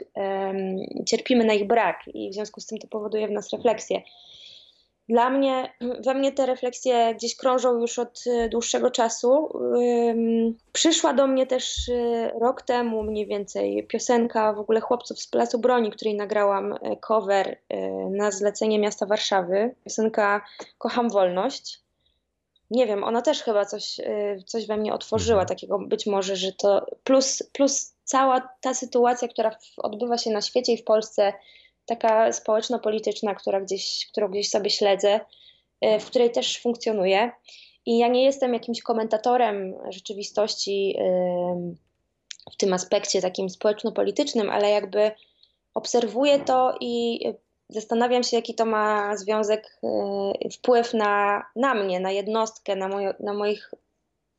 Cierpimy 1.06 1.44
na 1.44 1.54
ich 1.54 1.66
brak 1.66 2.00
i 2.14 2.30
w 2.30 2.34
związku 2.34 2.60
z 2.60 2.66
tym 2.66 2.78
to 2.78 2.88
powoduje 2.88 3.28
w 3.28 3.30
nas 3.30 3.52
refleksję. 3.52 4.02
Dla 5.08 5.30
mnie, 5.30 5.72
we 6.04 6.14
mnie 6.14 6.32
te 6.32 6.46
refleksje 6.46 7.14
gdzieś 7.14 7.36
krążą 7.36 7.80
już 7.80 7.98
od 7.98 8.24
e, 8.26 8.48
dłuższego 8.48 8.90
czasu. 8.90 9.58
Przyszła 10.72 11.14
do 11.14 11.26
mnie 11.26 11.46
też 11.46 11.90
rok 12.40 12.62
temu 12.62 13.02
mniej 13.02 13.26
więcej 13.26 13.86
piosenka 13.86 14.52
w 14.52 14.58
ogóle 14.58 14.80
chłopców 14.80 15.20
z 15.20 15.26
Placu 15.26 15.58
Broni, 15.58 15.90
której 15.90 16.14
nagrałam 16.14 16.74
cover 17.00 17.58
na 18.10 18.30
zlecenie 18.30 18.78
miasta 18.78 19.06
Warszawy. 19.06 19.74
Piosenka 19.84 20.44
Kocham 20.78 21.10
Wolność 21.10 21.83
nie 22.70 22.86
wiem, 22.86 23.04
ona 23.04 23.22
też 23.22 23.42
chyba 23.42 23.64
coś, 23.64 24.00
y, 24.00 24.42
coś 24.46 24.66
we 24.66 24.76
mnie 24.76 24.94
otworzyła, 24.94 25.40
mhm. 25.40 25.48
takiego 25.48 25.78
być 25.78 26.06
może, 26.06 26.36
że 26.36 26.52
to 26.52 26.86
plus, 27.04 27.42
plus 27.52 27.94
cała 28.04 28.48
ta 28.60 28.74
sytuacja, 28.74 29.28
która 29.28 29.56
odbywa 29.76 30.18
się 30.18 30.30
na 30.30 30.40
świecie 30.40 30.72
i 30.72 30.76
w 30.76 30.84
Polsce, 30.84 31.32
taka 31.86 32.32
społeczno-polityczna, 32.32 33.34
która 33.34 33.60
gdzieś, 33.60 34.06
którą 34.12 34.28
gdzieś 34.28 34.50
sobie 34.50 34.70
śledzę, 34.70 35.20
y, 35.84 36.00
w 36.00 36.06
której 36.06 36.30
też 36.30 36.60
funkcjonuję. 36.60 37.30
I 37.86 37.98
ja 37.98 38.08
nie 38.08 38.24
jestem 38.24 38.54
jakimś 38.54 38.82
komentatorem 38.82 39.74
rzeczywistości 39.88 40.96
y, 40.98 42.52
w 42.52 42.56
tym 42.56 42.72
aspekcie 42.72 43.22
takim 43.22 43.50
społeczno-politycznym, 43.50 44.50
ale 44.50 44.70
jakby 44.70 45.12
obserwuję 45.74 46.40
to 46.40 46.74
i 46.80 47.20
zastanawiam 47.68 48.22
się, 48.22 48.36
jaki 48.36 48.54
to 48.54 48.64
ma 48.64 49.16
związek, 49.16 49.78
y, 50.44 50.50
wpływ 50.50 50.94
na, 50.94 51.44
na 51.56 51.74
mnie, 51.74 52.00
na 52.00 52.10
jednostkę, 52.10 52.76
na, 52.76 52.88
moje, 52.88 53.14
na 53.20 53.34
moich, 53.34 53.70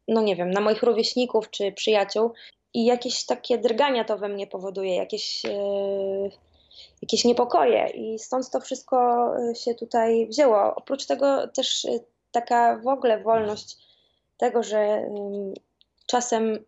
no 0.07 0.21
nie 0.21 0.35
wiem, 0.35 0.51
na 0.51 0.61
moich 0.61 0.83
rówieśników 0.83 1.49
czy 1.49 1.71
przyjaciół. 1.71 2.33
I 2.73 2.85
jakieś 2.85 3.25
takie 3.25 3.57
drgania 3.57 4.03
to 4.03 4.17
we 4.17 4.29
mnie 4.29 4.47
powoduje, 4.47 4.95
jakieś, 4.95 5.43
yy, 5.43 6.31
jakieś 7.01 7.25
niepokoje. 7.25 7.87
I 7.87 8.19
stąd 8.19 8.49
to 8.49 8.59
wszystko 8.59 9.27
y, 9.51 9.55
się 9.55 9.75
tutaj 9.75 10.27
wzięło. 10.27 10.75
Oprócz 10.75 11.05
tego 11.05 11.47
też 11.47 11.85
y, 11.85 12.03
taka 12.31 12.77
w 12.77 12.87
ogóle 12.87 13.23
wolność 13.23 13.77
tego, 14.37 14.63
że 14.63 15.09
czasem 16.07 16.65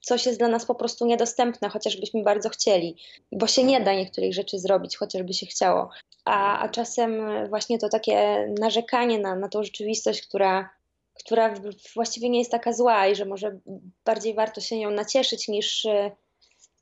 coś 0.00 0.26
jest 0.26 0.38
dla 0.38 0.48
nas 0.48 0.66
po 0.66 0.74
prostu 0.74 1.06
niedostępne, 1.06 1.68
chociażbyśmy 1.68 2.22
bardzo 2.22 2.48
chcieli, 2.48 2.96
bo 3.32 3.46
się 3.46 3.64
nie 3.64 3.80
da 3.80 3.94
niektórych 3.94 4.34
rzeczy 4.34 4.58
zrobić, 4.58 4.96
chociażby 4.96 5.32
się 5.34 5.46
chciało. 5.46 5.90
A, 6.24 6.58
a 6.58 6.68
czasem 6.68 7.22
właśnie 7.48 7.78
to 7.78 7.88
takie 7.88 8.46
narzekanie 8.60 9.18
na, 9.18 9.36
na 9.36 9.48
tą 9.48 9.62
rzeczywistość, 9.62 10.26
która, 10.26 10.70
która 11.14 11.54
właściwie 11.94 12.30
nie 12.30 12.38
jest 12.38 12.50
taka 12.50 12.72
zła 12.72 13.06
i 13.06 13.16
że 13.16 13.24
może 13.24 13.58
bardziej 14.04 14.34
warto 14.34 14.60
się 14.60 14.78
nią 14.78 14.90
nacieszyć 14.90 15.48
niż, 15.48 15.86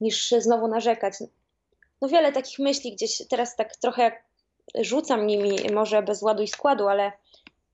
niż 0.01 0.35
znowu 0.39 0.69
narzekać. 0.69 1.15
No 2.01 2.09
wiele 2.09 2.33
takich 2.33 2.59
myśli 2.59 2.93
gdzieś 2.93 3.23
teraz 3.31 3.57
tak 3.57 3.77
trochę 3.77 4.13
rzucam 4.75 5.27
nimi, 5.27 5.57
może 5.75 6.03
bez 6.03 6.23
ładu 6.23 6.43
i 6.43 6.49
składu, 6.49 6.89
ale 6.89 7.13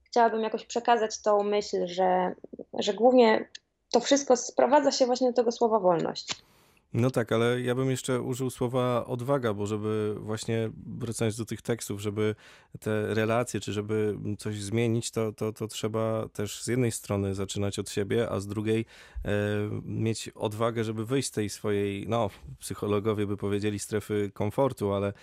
chciałabym 0.03 0.41
jakoś 0.41 0.65
przekazać 0.65 1.21
tą 1.21 1.43
myśl, 1.43 1.87
że, 1.87 2.35
że 2.73 2.93
głównie 2.93 3.49
to 3.91 3.99
wszystko 3.99 4.37
sprowadza 4.37 4.91
się 4.91 5.05
właśnie 5.05 5.27
do 5.27 5.33
tego 5.33 5.51
słowa 5.51 5.79
wolność. 5.79 6.35
No 6.97 7.11
tak, 7.11 7.31
ale 7.31 7.61
ja 7.61 7.75
bym 7.75 7.91
jeszcze 7.91 8.21
użył 8.21 8.49
słowa 8.49 9.05
odwaga, 9.05 9.53
bo 9.53 9.65
żeby 9.65 10.15
właśnie 10.19 10.69
wracając 10.85 11.37
do 11.37 11.45
tych 11.45 11.61
tekstów, 11.61 12.01
żeby 12.01 12.35
te 12.79 13.13
relacje, 13.13 13.59
czy 13.59 13.73
żeby 13.73 14.17
coś 14.37 14.61
zmienić, 14.61 15.11
to, 15.11 15.31
to, 15.33 15.53
to 15.53 15.67
trzeba 15.67 16.29
też 16.29 16.63
z 16.63 16.67
jednej 16.67 16.91
strony 16.91 17.35
zaczynać 17.35 17.79
od 17.79 17.89
siebie, 17.89 18.29
a 18.29 18.39
z 18.39 18.47
drugiej 18.47 18.85
e, 19.25 19.31
mieć 19.83 20.29
odwagę, 20.35 20.83
żeby 20.83 21.05
wyjść 21.05 21.27
z 21.27 21.31
tej 21.31 21.49
swojej, 21.49 22.07
no 22.07 22.29
psychologowie 22.59 23.27
by 23.27 23.37
powiedzieli 23.37 23.79
strefy 23.79 24.31
komfortu, 24.33 24.93
ale 24.93 25.13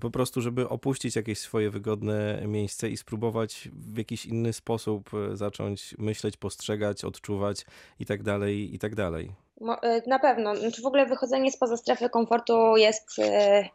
po 0.00 0.10
prostu, 0.10 0.40
żeby 0.40 0.68
opuścić 0.68 1.16
jakieś 1.16 1.38
swoje 1.38 1.70
wygodne 1.70 2.42
miejsce 2.46 2.90
i 2.90 2.96
spróbować 2.96 3.68
w 3.72 3.98
jakiś 3.98 4.26
inny 4.26 4.52
sposób 4.52 5.10
e, 5.14 5.36
zacząć 5.36 5.94
myśleć, 5.98 6.36
postrzegać, 6.36 7.04
odczuwać 7.04 7.66
i 7.98 8.06
tak 8.06 8.22
dalej, 8.22 8.74
i 8.74 8.78
tak 8.78 8.94
dalej. 8.94 9.49
E, 9.60 10.02
na 10.06 10.18
pewno. 10.18 10.56
Znaczy 10.56 10.82
w 10.82 10.86
ogóle 10.86 11.06
wychodzenie 11.06 11.52
spoza 11.52 11.76
strefy 11.76 12.08
komfortu 12.08 12.76
jest 12.76 13.18
e, 13.18 13.68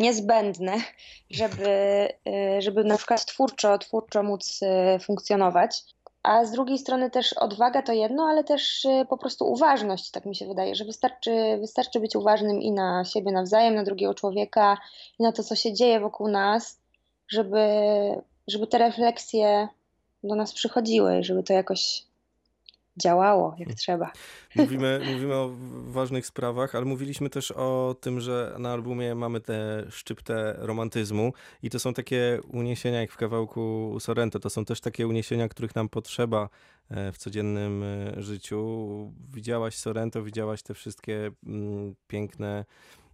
niezbędne, 0.00 0.72
żeby, 1.30 1.68
e, 2.26 2.62
żeby 2.62 2.84
na 2.84 2.96
przykład 2.96 3.26
twórczo, 3.26 3.78
twórczo 3.78 4.22
móc 4.22 4.60
funkcjonować. 5.00 5.82
A 6.22 6.44
z 6.44 6.50
drugiej 6.50 6.78
strony 6.78 7.10
też 7.10 7.32
odwaga 7.32 7.82
to 7.82 7.92
jedno, 7.92 8.24
ale 8.24 8.44
też 8.44 8.86
po 9.08 9.18
prostu 9.18 9.52
uważność, 9.52 10.10
tak 10.10 10.26
mi 10.26 10.36
się 10.36 10.46
wydaje, 10.46 10.74
że 10.74 10.84
wystarczy, 10.84 11.58
wystarczy 11.60 12.00
być 12.00 12.16
uważnym 12.16 12.60
i 12.62 12.72
na 12.72 13.04
siebie 13.04 13.32
nawzajem, 13.32 13.74
na 13.74 13.84
drugiego 13.84 14.14
człowieka, 14.14 14.78
i 15.18 15.22
na 15.22 15.32
to, 15.32 15.42
co 15.42 15.56
się 15.56 15.72
dzieje 15.72 16.00
wokół 16.00 16.28
nas, 16.28 16.80
żeby, 17.28 17.58
żeby 18.48 18.66
te 18.66 18.78
refleksje 18.78 19.68
do 20.24 20.34
nas 20.34 20.52
przychodziły, 20.52 21.22
żeby 21.22 21.42
to 21.42 21.52
jakoś 21.52 22.05
działało 23.02 23.50
jak 23.50 23.58
hmm. 23.58 23.76
trzeba. 23.76 24.12
Mówimy, 24.56 25.00
mówimy 25.12 25.34
o 25.34 25.50
ważnych 25.84 26.26
sprawach, 26.26 26.74
ale 26.74 26.84
mówiliśmy 26.84 27.30
też 27.30 27.50
o 27.50 27.96
tym, 28.00 28.20
że 28.20 28.56
na 28.58 28.72
albumie 28.72 29.14
mamy 29.14 29.40
tę 29.40 29.86
szczyptę 29.90 30.56
romantyzmu 30.58 31.32
i 31.62 31.70
to 31.70 31.78
są 31.78 31.94
takie 31.94 32.40
uniesienia 32.52 33.00
jak 33.00 33.12
w 33.12 33.16
kawałku 33.16 33.96
Sorrento, 34.00 34.38
to 34.38 34.50
są 34.50 34.64
też 34.64 34.80
takie 34.80 35.06
uniesienia, 35.06 35.48
których 35.48 35.74
nam 35.74 35.88
potrzeba 35.88 36.48
e, 36.90 37.12
w 37.12 37.18
codziennym 37.18 37.82
e, 37.82 38.22
życiu. 38.22 39.12
Widziałaś 39.34 39.76
Sorrento, 39.76 40.22
widziałaś 40.22 40.62
te 40.62 40.74
wszystkie 40.74 41.30
mm, 41.46 41.94
piękne 42.08 42.64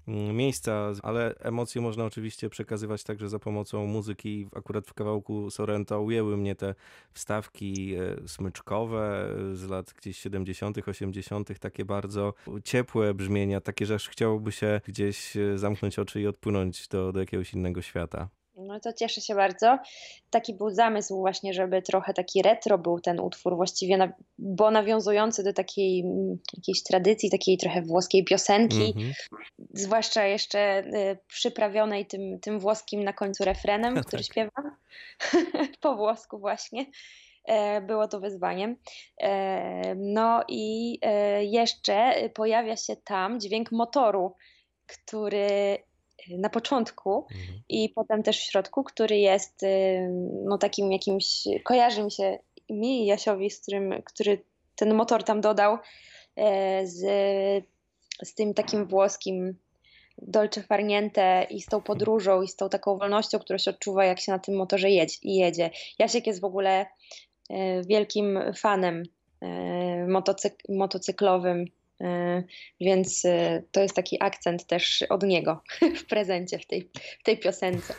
miejsca, 0.06 0.92
ale 1.02 1.34
emocje 1.38 1.80
można 1.80 2.04
oczywiście 2.04 2.50
przekazywać 2.50 3.04
także 3.04 3.28
za 3.28 3.38
pomocą 3.38 3.86
muzyki. 3.86 4.46
Akurat 4.56 4.86
w 4.86 4.94
kawałku 4.94 5.50
Sorrento 5.50 6.00
ujęły 6.00 6.36
mnie 6.36 6.54
te 6.54 6.74
wstawki 7.12 7.94
e, 7.94 8.28
smyczkowe 8.28 9.28
z 9.52 9.68
lat 9.68 9.94
gdzieś 9.98 10.18
70., 10.18 10.78
80., 10.88 11.58
takie 11.58 11.84
bardzo 11.84 12.34
ciepłe 12.64 13.14
brzmienia, 13.14 13.60
takie, 13.60 13.86
że 13.86 13.94
aż 13.94 14.08
chciałoby 14.08 14.52
się 14.52 14.80
gdzieś 14.88 15.36
e, 15.36 15.58
zamknąć 15.58 15.98
oczy 15.98 16.20
i 16.20 16.26
odpłynąć 16.26 16.88
do, 16.88 17.12
do 17.12 17.20
jakiegoś 17.20 17.54
innego 17.54 17.82
świata. 17.82 18.41
No 18.56 18.80
to 18.80 18.92
cieszę 18.92 19.20
się 19.20 19.34
bardzo. 19.34 19.78
Taki 20.30 20.54
był 20.54 20.70
zamysł 20.70 21.16
właśnie, 21.16 21.54
żeby 21.54 21.82
trochę 21.82 22.14
taki 22.14 22.42
retro 22.42 22.78
był 22.78 23.00
ten 23.00 23.20
utwór 23.20 23.56
właściwie, 23.56 24.12
bo 24.38 24.70
nawiązujący 24.70 25.44
do 25.44 25.52
takiej 25.52 26.00
mm, 26.00 26.38
jakiejś 26.56 26.82
tradycji, 26.82 27.30
takiej 27.30 27.58
trochę 27.58 27.82
włoskiej 27.82 28.24
piosenki, 28.24 28.94
mm 28.96 29.12
-hmm. 29.12 29.12
zwłaszcza 29.74 30.24
jeszcze 30.24 30.78
y, 30.78 31.18
przyprawionej 31.26 32.06
tym, 32.06 32.40
tym 32.40 32.60
włoskim 32.60 33.04
na 33.04 33.12
końcu 33.12 33.44
refrenem, 33.44 33.94
no 33.94 34.04
który 34.06 34.22
tak. 34.22 34.32
śpiewam 34.32 34.76
po 35.82 35.96
włosku 35.96 36.38
właśnie. 36.38 36.86
E, 37.44 37.80
było 37.80 38.08
to 38.08 38.20
wyzwaniem. 38.20 38.76
E, 39.20 39.94
no 39.94 40.44
i 40.48 40.98
e, 41.02 41.44
jeszcze 41.44 42.28
pojawia 42.34 42.76
się 42.76 42.96
tam 42.96 43.40
dźwięk 43.40 43.72
motoru, 43.72 44.34
który 44.86 45.78
na 46.30 46.48
początku 46.48 47.26
mhm. 47.30 47.62
i 47.68 47.88
potem 47.88 48.22
też 48.22 48.40
w 48.40 48.50
środku, 48.50 48.84
który 48.84 49.18
jest 49.18 49.62
y, 49.62 50.08
no, 50.44 50.58
takim 50.58 50.92
jakimś, 50.92 51.44
kojarzy 51.64 52.02
mi 52.02 52.10
się 52.10 52.38
mi 52.70 53.02
i 53.02 53.06
Jasiowi, 53.06 53.50
z 53.50 53.60
którym, 53.60 54.02
który 54.04 54.44
ten 54.76 54.94
motor 54.94 55.24
tam 55.24 55.40
dodał 55.40 55.78
e, 56.36 56.86
z, 56.86 57.00
z 58.22 58.34
tym 58.34 58.54
takim 58.54 58.86
włoskim 58.86 59.56
dolce 60.18 60.62
farniente 60.62 61.46
i 61.50 61.60
z 61.60 61.66
tą 61.66 61.80
podróżą 61.80 62.42
i 62.42 62.48
z 62.48 62.56
tą 62.56 62.68
taką 62.68 62.98
wolnością, 62.98 63.38
którą 63.38 63.58
się 63.58 63.70
odczuwa, 63.70 64.04
jak 64.04 64.20
się 64.20 64.32
na 64.32 64.38
tym 64.38 64.56
motorze 64.56 64.90
jedzie, 64.90 65.16
jedzie. 65.22 65.70
Jasiek 65.98 66.26
jest 66.26 66.40
w 66.40 66.44
ogóle 66.44 66.86
e, 67.50 67.82
wielkim 67.82 68.38
fanem 68.56 69.02
e, 69.40 70.06
motocyk 70.06 70.54
motocyklowym 70.68 71.64
więc 72.80 73.24
e, 73.24 73.62
to 73.70 73.80
jest 73.80 73.94
taki 73.94 74.22
akcent 74.22 74.66
też 74.66 75.04
od 75.08 75.22
niego 75.22 75.62
w 76.00 76.06
prezencie, 76.06 76.58
w 76.58 76.66
tej, 76.66 76.90
w 77.20 77.22
tej 77.22 77.38
piosence. 77.38 77.94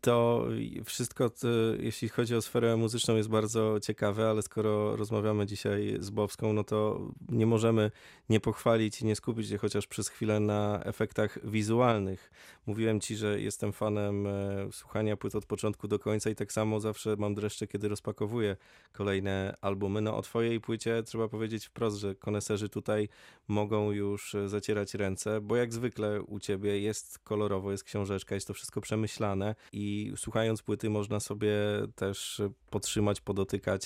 To 0.00 0.46
wszystko, 0.84 1.30
to, 1.30 1.48
jeśli 1.78 2.08
chodzi 2.08 2.34
o 2.34 2.42
sferę 2.42 2.76
muzyczną, 2.76 3.16
jest 3.16 3.28
bardzo 3.28 3.80
ciekawe, 3.80 4.30
ale 4.30 4.42
skoro 4.42 4.96
rozmawiamy 4.96 5.46
dzisiaj 5.46 5.96
z 6.00 6.10
Bowską, 6.10 6.52
no 6.52 6.64
to 6.64 7.00
nie 7.28 7.46
możemy 7.46 7.90
nie 8.28 8.40
pochwalić 8.40 9.00
i 9.00 9.06
nie 9.06 9.16
skupić 9.16 9.48
się 9.48 9.58
chociaż 9.58 9.86
przez 9.86 10.08
chwilę 10.08 10.40
na 10.40 10.80
efektach 10.84 11.38
wizualnych. 11.44 12.30
Mówiłem 12.66 13.00
ci, 13.00 13.16
że 13.16 13.40
jestem 13.40 13.72
fanem 13.72 14.26
e, 14.26 14.32
słuchania 14.72 15.16
płyt 15.16 15.34
od 15.34 15.46
początku 15.46 15.88
do 15.88 15.98
końca 15.98 16.30
i 16.30 16.34
tak 16.34 16.52
samo 16.52 16.80
zawsze 16.80 17.16
mam 17.16 17.34
dreszcze, 17.34 17.66
kiedy 17.66 17.88
rozpakowuję 17.88 18.56
kolejne 18.92 19.54
albumy. 19.60 20.00
No 20.00 20.16
o 20.16 20.22
twojej 20.22 20.60
płycie 20.60 21.02
trzeba 21.02 21.28
powiedzieć 21.28 21.66
wprost, 21.66 21.96
że 21.96 22.14
koneserzy 22.14 22.68
tutaj 22.68 23.08
mogą 23.48 23.90
już 23.92 24.36
zacierać 24.46 24.94
ręce, 24.94 25.40
bo 25.40 25.56
jak 25.56 25.72
zwykle 25.72 26.22
u 26.22 26.40
ciebie 26.40 26.80
jest 26.80 27.18
kolorowo, 27.18 27.70
jest 27.70 27.84
książeczka, 27.84 28.34
jest 28.34 28.46
to 28.46 28.54
wszystko 28.54 28.80
przemyślane 28.80 29.33
i 29.72 30.12
słuchając 30.16 30.62
płyty 30.62 30.90
można 30.90 31.20
sobie 31.20 31.52
też 31.96 32.42
podtrzymać, 32.70 33.20
podotykać 33.20 33.82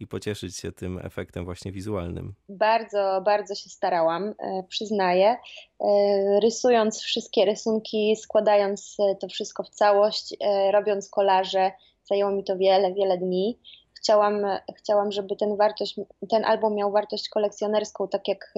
i 0.00 0.06
pocieszyć 0.06 0.56
się 0.56 0.72
tym 0.72 0.98
efektem 1.02 1.44
właśnie 1.44 1.72
wizualnym. 1.72 2.34
Bardzo, 2.48 3.22
bardzo 3.24 3.54
się 3.54 3.70
starałam, 3.70 4.34
e, 4.38 4.62
przyznaję. 4.68 5.36
E, 5.80 6.40
rysując 6.42 7.02
wszystkie 7.02 7.44
rysunki, 7.44 8.16
składając 8.16 8.96
to 9.20 9.28
wszystko 9.28 9.62
w 9.62 9.70
całość, 9.70 10.36
e, 10.40 10.72
robiąc 10.72 11.10
kolaże, 11.10 11.72
zajęło 12.04 12.30
mi 12.30 12.44
to 12.44 12.56
wiele, 12.56 12.94
wiele 12.94 13.18
dni 13.18 13.58
chciałam, 13.98 14.42
chciałam, 14.76 15.12
żeby 15.12 15.36
ten, 15.36 15.56
wartość, 15.56 16.00
ten 16.30 16.44
album 16.44 16.74
miał 16.74 16.92
wartość 16.92 17.28
kolekcjonerską, 17.28 18.08
tak 18.08 18.28
jak 18.28 18.54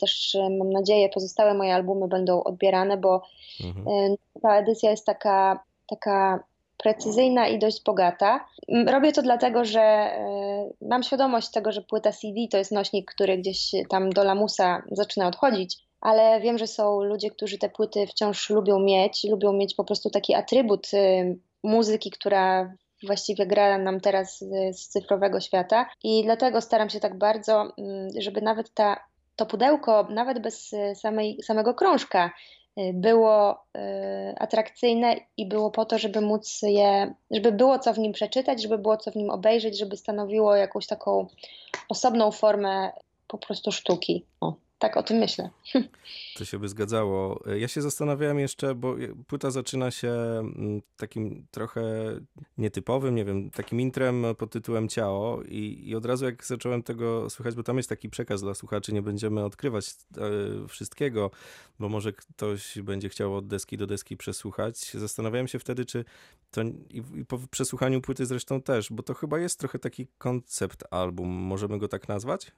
też 0.00 0.36
mam 0.58 0.70
nadzieję 0.70 1.08
pozostałe 1.08 1.54
moje 1.54 1.74
albumy 1.74 2.08
będą 2.08 2.42
odbierane, 2.42 2.96
bo 2.96 3.22
mhm. 3.64 4.16
ta 4.42 4.56
edycja 4.56 4.90
jest 4.90 5.06
taka 5.06 5.64
taka 5.88 6.44
precyzyjna 6.76 7.48
i 7.48 7.58
dość 7.58 7.82
bogata. 7.84 8.44
Robię 8.86 9.12
to 9.12 9.22
dlatego, 9.22 9.64
że 9.64 9.80
e, 9.80 10.70
mam 10.80 11.02
świadomość 11.02 11.50
tego, 11.50 11.72
że 11.72 11.82
płyta 11.82 12.12
CD 12.12 12.40
to 12.50 12.58
jest 12.58 12.72
nośnik, 12.72 13.10
który 13.14 13.38
gdzieś 13.38 13.70
tam 13.88 14.10
do 14.10 14.24
lamusa 14.24 14.82
zaczyna 14.90 15.26
odchodzić, 15.26 15.78
ale 16.00 16.40
wiem, 16.40 16.58
że 16.58 16.66
są 16.66 17.02
ludzie, 17.02 17.30
którzy 17.30 17.58
te 17.58 17.68
płyty 17.68 18.06
wciąż 18.06 18.50
lubią 18.50 18.78
mieć, 18.78 19.24
lubią 19.24 19.52
mieć 19.52 19.74
po 19.74 19.84
prostu 19.84 20.10
taki 20.10 20.34
atrybut 20.34 20.90
muzyki, 21.62 22.10
która 22.10 22.74
właściwie 23.06 23.46
gra 23.46 23.78
nam 23.78 24.00
teraz 24.00 24.38
z 24.72 24.88
cyfrowego 24.88 25.40
świata 25.40 25.86
i 26.04 26.22
dlatego 26.24 26.60
staram 26.60 26.90
się 26.90 27.00
tak 27.00 27.18
bardzo, 27.18 27.72
mm, 27.78 28.08
żeby 28.18 28.42
nawet 28.42 28.74
ta, 28.74 29.04
to 29.36 29.46
pudełko, 29.46 30.06
nawet 30.10 30.38
bez 30.38 30.72
y, 30.72 30.94
samej, 30.94 31.38
samego 31.42 31.74
krążka, 31.74 32.30
Y, 32.78 32.92
było 32.94 33.64
y, 33.76 34.38
atrakcyjne 34.38 35.16
i 35.36 35.46
było 35.46 35.70
po 35.70 35.84
to, 35.84 35.98
żeby 35.98 36.20
móc 36.20 36.62
je, 36.62 37.14
żeby 37.30 37.52
było 37.52 37.78
co 37.78 37.94
w 37.94 37.98
nim 37.98 38.12
przeczytać, 38.12 38.62
żeby 38.62 38.78
było 38.78 38.96
co 38.96 39.10
w 39.10 39.16
nim 39.16 39.30
obejrzeć, 39.30 39.78
żeby 39.78 39.96
stanowiło 39.96 40.56
jakąś 40.56 40.86
taką 40.86 41.26
osobną 41.88 42.30
formę 42.30 42.92
po 43.28 43.38
prostu 43.38 43.72
sztuki. 43.72 44.24
O 44.40 44.54
tak 44.82 44.96
o 44.96 45.02
tym 45.02 45.16
myślę. 45.16 45.50
To 46.36 46.44
się 46.44 46.58
by 46.58 46.68
zgadzało. 46.68 47.42
Ja 47.56 47.68
się 47.68 47.82
zastanawiałem 47.82 48.38
jeszcze, 48.38 48.74
bo 48.74 48.94
płyta 49.26 49.50
zaczyna 49.50 49.90
się 49.90 50.10
mm, 50.10 50.82
takim 50.96 51.46
trochę 51.50 51.82
nietypowym, 52.58 53.14
nie 53.14 53.24
wiem, 53.24 53.50
takim 53.50 53.80
intrem 53.80 54.24
pod 54.38 54.50
tytułem 54.50 54.88
Ciało 54.88 55.42
i, 55.42 55.82
i 55.84 55.94
od 55.94 56.06
razu 56.06 56.24
jak 56.24 56.44
zacząłem 56.44 56.82
tego 56.82 57.30
słuchać, 57.30 57.54
bo 57.54 57.62
tam 57.62 57.76
jest 57.76 57.88
taki 57.88 58.10
przekaz 58.10 58.42
dla 58.42 58.54
słuchaczy, 58.54 58.92
nie 58.92 59.02
będziemy 59.02 59.44
odkrywać 59.44 59.86
e, 59.86 60.68
wszystkiego, 60.68 61.30
bo 61.78 61.88
może 61.88 62.12
ktoś 62.12 62.78
będzie 62.78 63.08
chciał 63.08 63.36
od 63.36 63.46
deski 63.46 63.76
do 63.76 63.86
deski 63.86 64.16
przesłuchać. 64.16 64.90
Zastanawiałem 64.90 65.48
się 65.48 65.58
wtedy, 65.58 65.84
czy 65.84 66.04
to 66.50 66.62
i, 66.62 67.02
i 67.14 67.24
po 67.24 67.38
przesłuchaniu 67.50 68.00
płyty 68.00 68.26
zresztą 68.26 68.62
też, 68.62 68.92
bo 68.92 69.02
to 69.02 69.14
chyba 69.14 69.38
jest 69.38 69.58
trochę 69.58 69.78
taki 69.78 70.06
koncept 70.18 70.84
album, 70.90 71.28
możemy 71.28 71.78
go 71.78 71.88
tak 71.88 72.08
nazwać? 72.08 72.52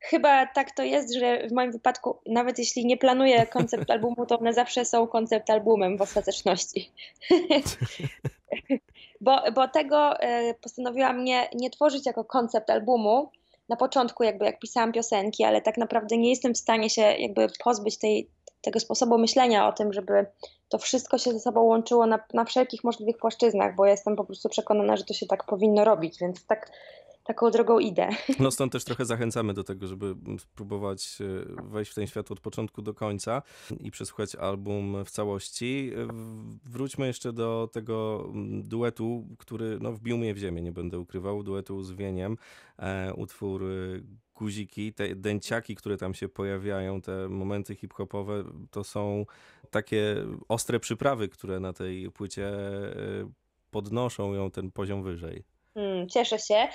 Chyba 0.00 0.46
tak 0.46 0.70
to 0.70 0.82
jest, 0.82 1.14
że 1.14 1.48
w 1.48 1.52
moim 1.52 1.72
wypadku, 1.72 2.18
nawet 2.26 2.58
jeśli 2.58 2.86
nie 2.86 2.96
planuję 2.96 3.46
koncept 3.46 3.90
albumu, 3.90 4.26
to 4.26 4.38
one 4.38 4.52
zawsze 4.52 4.84
są 4.84 5.06
koncept 5.06 5.50
albumem 5.50 5.98
w 5.98 6.02
ostateczności. 6.02 6.92
bo, 9.20 9.42
bo 9.54 9.68
tego 9.68 10.20
e, 10.20 10.54
postanowiłam 10.54 11.24
nie, 11.24 11.48
nie 11.54 11.70
tworzyć 11.70 12.06
jako 12.06 12.24
koncept 12.24 12.70
albumu, 12.70 13.30
na 13.68 13.76
początku 13.76 14.22
jakby 14.22 14.44
jak 14.44 14.58
pisałam 14.58 14.92
piosenki, 14.92 15.44
ale 15.44 15.62
tak 15.62 15.78
naprawdę 15.78 16.16
nie 16.16 16.30
jestem 16.30 16.54
w 16.54 16.58
stanie 16.58 16.90
się 16.90 17.02
jakby 17.02 17.46
pozbyć 17.64 17.98
tej, 17.98 18.30
tego 18.60 18.80
sposobu 18.80 19.18
myślenia 19.18 19.68
o 19.68 19.72
tym, 19.72 19.92
żeby 19.92 20.26
to 20.68 20.78
wszystko 20.78 21.18
się 21.18 21.32
ze 21.32 21.40
sobą 21.40 21.62
łączyło 21.62 22.06
na, 22.06 22.18
na 22.34 22.44
wszelkich 22.44 22.84
możliwych 22.84 23.16
płaszczyznach, 23.18 23.74
bo 23.74 23.86
jestem 23.86 24.16
po 24.16 24.24
prostu 24.24 24.48
przekonana, 24.48 24.96
że 24.96 25.04
to 25.04 25.14
się 25.14 25.26
tak 25.26 25.44
powinno 25.44 25.84
robić, 25.84 26.18
więc 26.20 26.46
tak 26.46 26.70
taką 27.28 27.50
drogą 27.50 27.78
idę. 27.78 28.08
No 28.40 28.50
stąd 28.50 28.72
też 28.72 28.84
trochę 28.84 29.04
zachęcamy 29.04 29.54
do 29.54 29.64
tego, 29.64 29.86
żeby 29.86 30.14
spróbować 30.38 31.18
e, 31.20 31.62
wejść 31.62 31.90
w 31.90 31.94
ten 31.94 32.06
świat 32.06 32.30
od 32.30 32.40
początku 32.40 32.82
do 32.82 32.94
końca 32.94 33.42
i 33.80 33.90
przesłuchać 33.90 34.34
album 34.34 35.04
w 35.04 35.10
całości. 35.10 35.92
Wróćmy 36.64 37.06
jeszcze 37.06 37.32
do 37.32 37.68
tego 37.72 38.28
mm, 38.34 38.62
duetu, 38.62 39.26
który 39.38 39.78
no, 39.80 39.92
wbił 39.92 40.18
mnie 40.18 40.34
w 40.34 40.38
ziemię, 40.38 40.62
nie 40.62 40.72
będę 40.72 40.98
ukrywał, 40.98 41.42
duetu 41.42 41.82
z 41.82 41.92
Wieniem, 41.92 42.36
e, 42.78 43.14
utwór 43.14 43.64
e, 43.64 43.66
guziki, 44.34 44.92
te 44.92 45.16
dęciaki, 45.16 45.74
które 45.74 45.96
tam 45.96 46.14
się 46.14 46.28
pojawiają, 46.28 47.00
te 47.00 47.28
momenty 47.28 47.74
hip-hopowe, 47.74 48.44
to 48.70 48.84
są 48.84 49.26
takie 49.70 50.16
ostre 50.48 50.80
przyprawy, 50.80 51.28
które 51.28 51.60
na 51.60 51.72
tej 51.72 52.10
płycie 52.10 52.52
podnoszą 53.70 54.34
ją 54.34 54.50
ten 54.50 54.70
poziom 54.70 55.02
wyżej. 55.02 55.57
Hmm, 55.78 56.08
cieszę 56.08 56.38
się. 56.38 56.68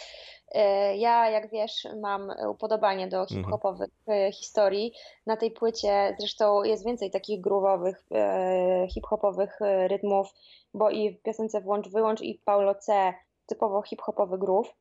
E, 0.52 0.98
ja, 0.98 1.30
jak 1.30 1.50
wiesz, 1.52 1.88
mam 2.02 2.32
upodobanie 2.50 3.08
do 3.08 3.22
mhm. 3.22 3.42
hip-hopowych 3.42 3.90
mhm. 4.08 4.32
historii. 4.32 4.94
Na 5.26 5.38
tej 5.38 5.52
płycie 5.52 6.16
zresztą 6.20 6.64
jest 6.64 6.86
więcej 6.86 7.12
takich 7.12 7.42
groove'owych, 7.42 7.96
e, 8.12 8.88
hip-hopowych 8.94 9.60
rytmów, 9.88 10.28
bo 10.74 10.90
i 10.90 11.12
w 11.12 11.22
piosence 11.22 11.62
Włącz 11.62 11.90
Wyłącz 11.90 12.22
i 12.22 12.42
Paulo 12.46 12.76
C 12.76 13.14
typowo 13.46 13.82
hip-hopowy 13.82 14.38
groove. 14.38 14.74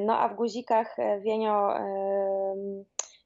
No 0.00 0.18
a 0.18 0.28
w 0.28 0.34
guzikach 0.34 0.96
Wienio 1.20 1.74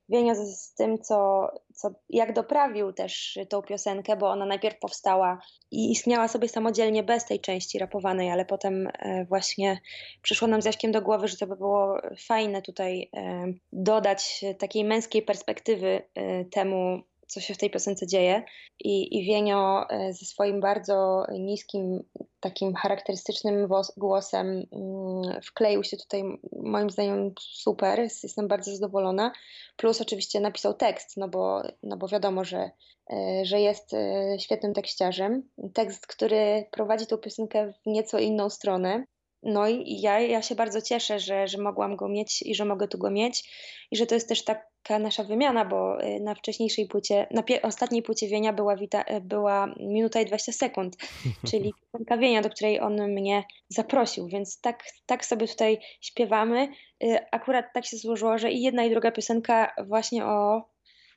Wienio 0.09 0.35
z 0.35 0.75
tym, 0.75 0.99
co, 0.99 1.49
co, 1.75 1.91
jak 2.09 2.33
doprawił 2.33 2.93
też 2.93 3.39
tą 3.49 3.63
piosenkę, 3.63 4.17
bo 4.17 4.31
ona 4.31 4.47
najpierw 4.47 4.79
powstała 4.79 5.41
i 5.71 5.93
istniała 5.93 6.29
sobie 6.29 6.49
samodzielnie 6.49 7.03
bez 7.03 7.25
tej 7.25 7.41
części 7.41 7.79
rapowanej, 7.79 8.31
ale 8.31 8.45
potem 8.45 8.87
e, 8.87 9.25
właśnie 9.25 9.81
przyszło 10.23 10.49
nam 10.49 10.63
z 10.63 10.65
Jaśkiem 10.65 10.93
do 10.93 11.03
głowy, 11.03 11.29
że 11.29 11.37
to 11.37 11.47
by 11.47 11.57
było 11.57 12.01
fajne 12.27 12.63
tutaj 12.63 13.11
e, 13.17 13.47
dodać 13.73 14.45
takiej 14.59 14.85
męskiej 14.85 15.23
perspektywy 15.23 16.03
e, 16.15 16.45
temu, 16.45 17.03
co 17.29 17.41
się 17.41 17.55
w 17.55 17.59
tej 17.59 17.71
piosence 17.71 18.07
dzieje. 18.07 18.43
I, 18.81 19.19
i 19.19 19.25
Wienio 19.25 19.87
ze 20.11 20.27
swoim 20.27 20.61
bardzo 20.61 21.27
niskim, 21.39 22.03
takim 22.41 22.75
charakterystycznym 22.75 23.69
głosem 23.97 24.47
mm, 24.47 25.43
wkleił 25.43 25.85
się 25.85 25.97
tutaj 25.97 26.23
moim 26.63 26.91
zdaniem 26.91 27.33
super, 27.41 28.01
jestem 28.01 28.49
bardzo 28.49 28.77
zadowolona. 28.77 29.33
Plus 29.77 30.01
oczywiście 30.01 30.41
napisał 30.41 30.75
tekst, 30.75 31.17
no 31.17 31.29
bo, 31.29 31.63
no 31.83 31.97
bo 31.97 32.09
wiadomo, 32.09 32.45
że, 32.45 32.71
e, 33.13 33.45
że 33.45 33.61
jest 33.61 33.95
e, 33.95 34.37
świetnym 34.39 34.75
tekściarzem. 34.75 35.49
Tekst, 35.75 36.07
który 36.07 36.67
prowadzi 36.71 37.07
tą 37.07 37.19
piosenkę 37.19 37.73
w 37.73 37.87
nieco 37.87 38.19
inną 38.19 38.51
stronę. 38.51 39.05
No 39.43 39.69
i 39.69 40.01
ja, 40.01 40.21
ja 40.21 40.43
się 40.43 40.55
bardzo 40.55 40.83
cieszę, 40.83 41.19
że, 41.19 41.49
że 41.49 41.59
mogłam 41.59 41.97
go 41.97 42.09
mieć 42.09 42.43
i 42.43 42.55
że 42.55 42.65
mogę 42.65 42.89
tu 42.89 42.99
go 42.99 43.11
mieć 43.11 43.51
i 43.91 43.97
że 43.97 44.07
to 44.07 44.15
jest 44.15 44.29
też 44.29 44.45
taka 44.89 44.99
nasza 44.99 45.25
wymiana, 45.25 45.65
bo 45.65 46.05
y, 46.05 46.21
na 46.21 46.35
wcześniejszej 46.35 46.87
płycie, 46.87 47.27
na 47.31 47.43
ostatniej 47.63 48.03
płycie 48.03 48.29
Wienia 48.29 48.53
była, 48.53 48.75
y, 48.75 49.21
była 49.21 49.75
minuta 49.81 50.21
i 50.21 50.27
20 50.27 50.53
sekund, 50.53 50.97
czyli 51.51 51.75
piosenka 51.75 52.17
Wienia, 52.17 52.43
do 52.43 52.51
której 52.51 52.81
on 52.81 53.13
mnie 53.13 53.45
zaprosił, 53.69 54.29
więc 54.29 54.61
tak, 54.61 54.85
tak 55.07 55.25
sobie 55.25 55.49
tutaj 55.49 55.79
śpiewamy. 56.01 56.69
Y, 57.05 57.19
akurat 57.31 57.67
tak 57.75 57.87
się 57.87 57.97
złożyło, 57.97 58.39
że 58.39 58.51
i 58.51 58.63
jedna 58.63 58.85
i 58.85 58.91
druga 58.91 59.11
piosenka 59.11 59.75
właśnie 59.87 60.27
o, 60.27 60.63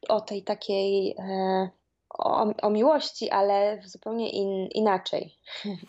o 0.10 0.22
tej 0.22 0.44
takiej... 0.44 1.16
E, 1.20 1.70
o, 2.20 2.54
o, 2.62 2.70
miłości, 2.70 3.30
ale 3.30 3.82
zupełnie 3.86 4.30
in, 4.30 4.68
inaczej 4.68 5.38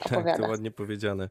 opowiada. 0.05 0.33
Tak, 0.33 0.41
to 0.41 0.51
ładnie 0.51 0.71
powiedziane. 0.71 1.29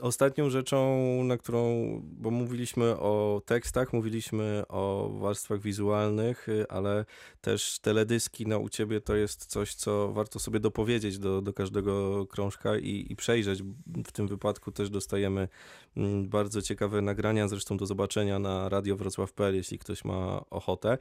Ostatnią 0.00 0.50
rzeczą, 0.50 0.98
na 1.24 1.38
którą, 1.38 1.60
bo 2.02 2.30
mówiliśmy 2.30 2.96
o 2.98 3.42
tekstach, 3.46 3.92
mówiliśmy 3.92 4.62
o 4.68 5.10
warstwach 5.18 5.60
wizualnych, 5.60 6.48
y, 6.48 6.68
ale 6.68 7.04
też 7.40 7.78
teledyski 7.78 8.46
no, 8.46 8.58
u 8.58 8.68
ciebie 8.68 9.00
to 9.00 9.16
jest 9.16 9.46
coś, 9.46 9.74
co 9.74 10.12
warto 10.12 10.38
sobie 10.38 10.60
dopowiedzieć 10.60 11.18
do, 11.18 11.42
do 11.42 11.52
każdego 11.52 12.26
krążka 12.26 12.78
i, 12.78 13.06
i 13.10 13.16
przejrzeć. 13.16 13.62
W 14.06 14.12
tym 14.12 14.28
wypadku 14.28 14.72
też 14.72 14.90
dostajemy 14.90 15.48
mm, 15.96 16.28
bardzo 16.28 16.62
ciekawe 16.62 17.02
nagrania, 17.02 17.48
zresztą 17.48 17.76
do 17.76 17.86
zobaczenia 17.86 18.38
na 18.38 18.68
Radio 18.68 18.96
Wrocław.pl, 18.96 19.54
jeśli 19.54 19.78
ktoś 19.78 20.04
ma 20.04 20.44
ochotę 20.50 20.98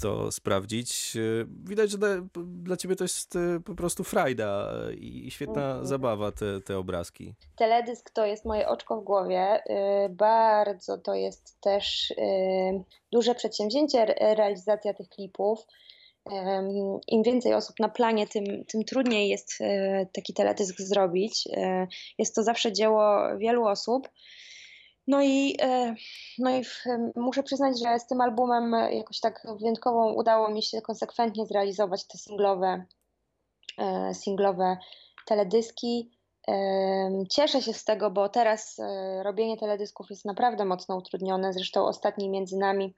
to 0.00 0.32
sprawdzić. 0.32 1.16
Y, 1.16 1.46
widać, 1.64 1.90
że 1.90 1.98
dla 2.46 2.76
ciebie 2.76 2.96
to 2.96 3.04
jest 3.04 3.36
y, 3.36 3.60
po 3.64 3.74
prostu 3.74 4.04
frajda 4.04 4.72
i 4.98 5.30
świetna 5.30 5.66
mhm. 5.66 5.86
zabawa 5.86 6.32
te, 6.32 6.60
te 6.60 6.78
obrazki. 6.78 7.34
Teledysk 7.56 8.10
to 8.10 8.26
jest 8.26 8.33
jest 8.34 8.44
moje 8.44 8.68
oczko 8.68 9.00
w 9.00 9.04
głowie. 9.04 9.62
Y, 10.04 10.08
bardzo 10.08 10.98
to 10.98 11.14
jest 11.14 11.60
też 11.60 12.10
y, 12.10 12.84
duże 13.12 13.34
przedsięwzięcie, 13.34 14.04
realizacja 14.20 14.94
tych 14.94 15.08
klipów. 15.08 15.66
Im 17.08 17.22
więcej 17.22 17.54
osób 17.54 17.80
na 17.80 17.88
planie, 17.88 18.26
tym, 18.26 18.64
tym 18.64 18.84
trudniej 18.84 19.28
jest 19.28 19.60
y, 19.60 20.08
taki 20.12 20.34
teledysk 20.34 20.80
zrobić. 20.80 21.48
Jest 22.18 22.34
to 22.34 22.42
zawsze 22.42 22.72
dzieło 22.72 23.38
wielu 23.38 23.66
osób. 23.66 24.08
No 25.06 25.22
i, 25.22 25.56
no 26.38 26.50
i 26.50 26.62
muszę 27.16 27.42
przyznać, 27.42 27.78
że 27.78 27.98
z 27.98 28.06
tym 28.06 28.20
albumem 28.20 28.92
jakoś 28.92 29.20
tak 29.20 29.46
wyjątkowo 29.60 30.14
udało 30.14 30.50
mi 30.50 30.62
się 30.62 30.82
konsekwentnie 30.82 31.46
zrealizować 31.46 32.04
te 32.04 32.18
singlowe, 32.18 32.84
singlowe 34.12 34.76
teledyski. 35.26 36.10
Cieszę 37.30 37.62
się 37.62 37.72
z 37.72 37.84
tego, 37.84 38.10
bo 38.10 38.28
teraz 38.28 38.78
e, 38.78 39.22
robienie 39.22 39.56
teledysków 39.56 40.10
jest 40.10 40.24
naprawdę 40.24 40.64
mocno 40.64 40.96
utrudnione. 40.96 41.52
Zresztą 41.52 41.86
ostatni 41.86 42.28
między 42.28 42.56
nami 42.56 42.94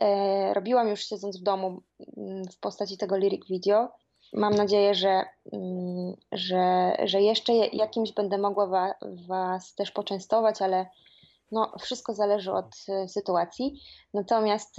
e, 0.00 0.54
robiłam 0.54 0.88
już 0.88 1.04
siedząc 1.04 1.40
w 1.40 1.42
domu 1.42 1.82
mm, 2.16 2.44
w 2.44 2.58
postaci 2.60 2.98
tego 2.98 3.16
lyric 3.16 3.48
video. 3.48 3.88
Mam 4.32 4.54
nadzieję, 4.54 4.94
że, 4.94 5.24
mm, 5.52 6.14
że, 6.32 6.96
że 7.04 7.22
jeszcze 7.22 7.52
jakimś 7.52 8.12
będę 8.12 8.38
mogła 8.38 8.94
Was 9.28 9.74
też 9.74 9.90
poczęstować, 9.90 10.62
ale 10.62 10.86
no, 11.54 11.72
wszystko 11.80 12.14
zależy 12.14 12.52
od 12.52 12.74
e, 12.88 13.08
sytuacji. 13.08 13.80
Natomiast 14.14 14.76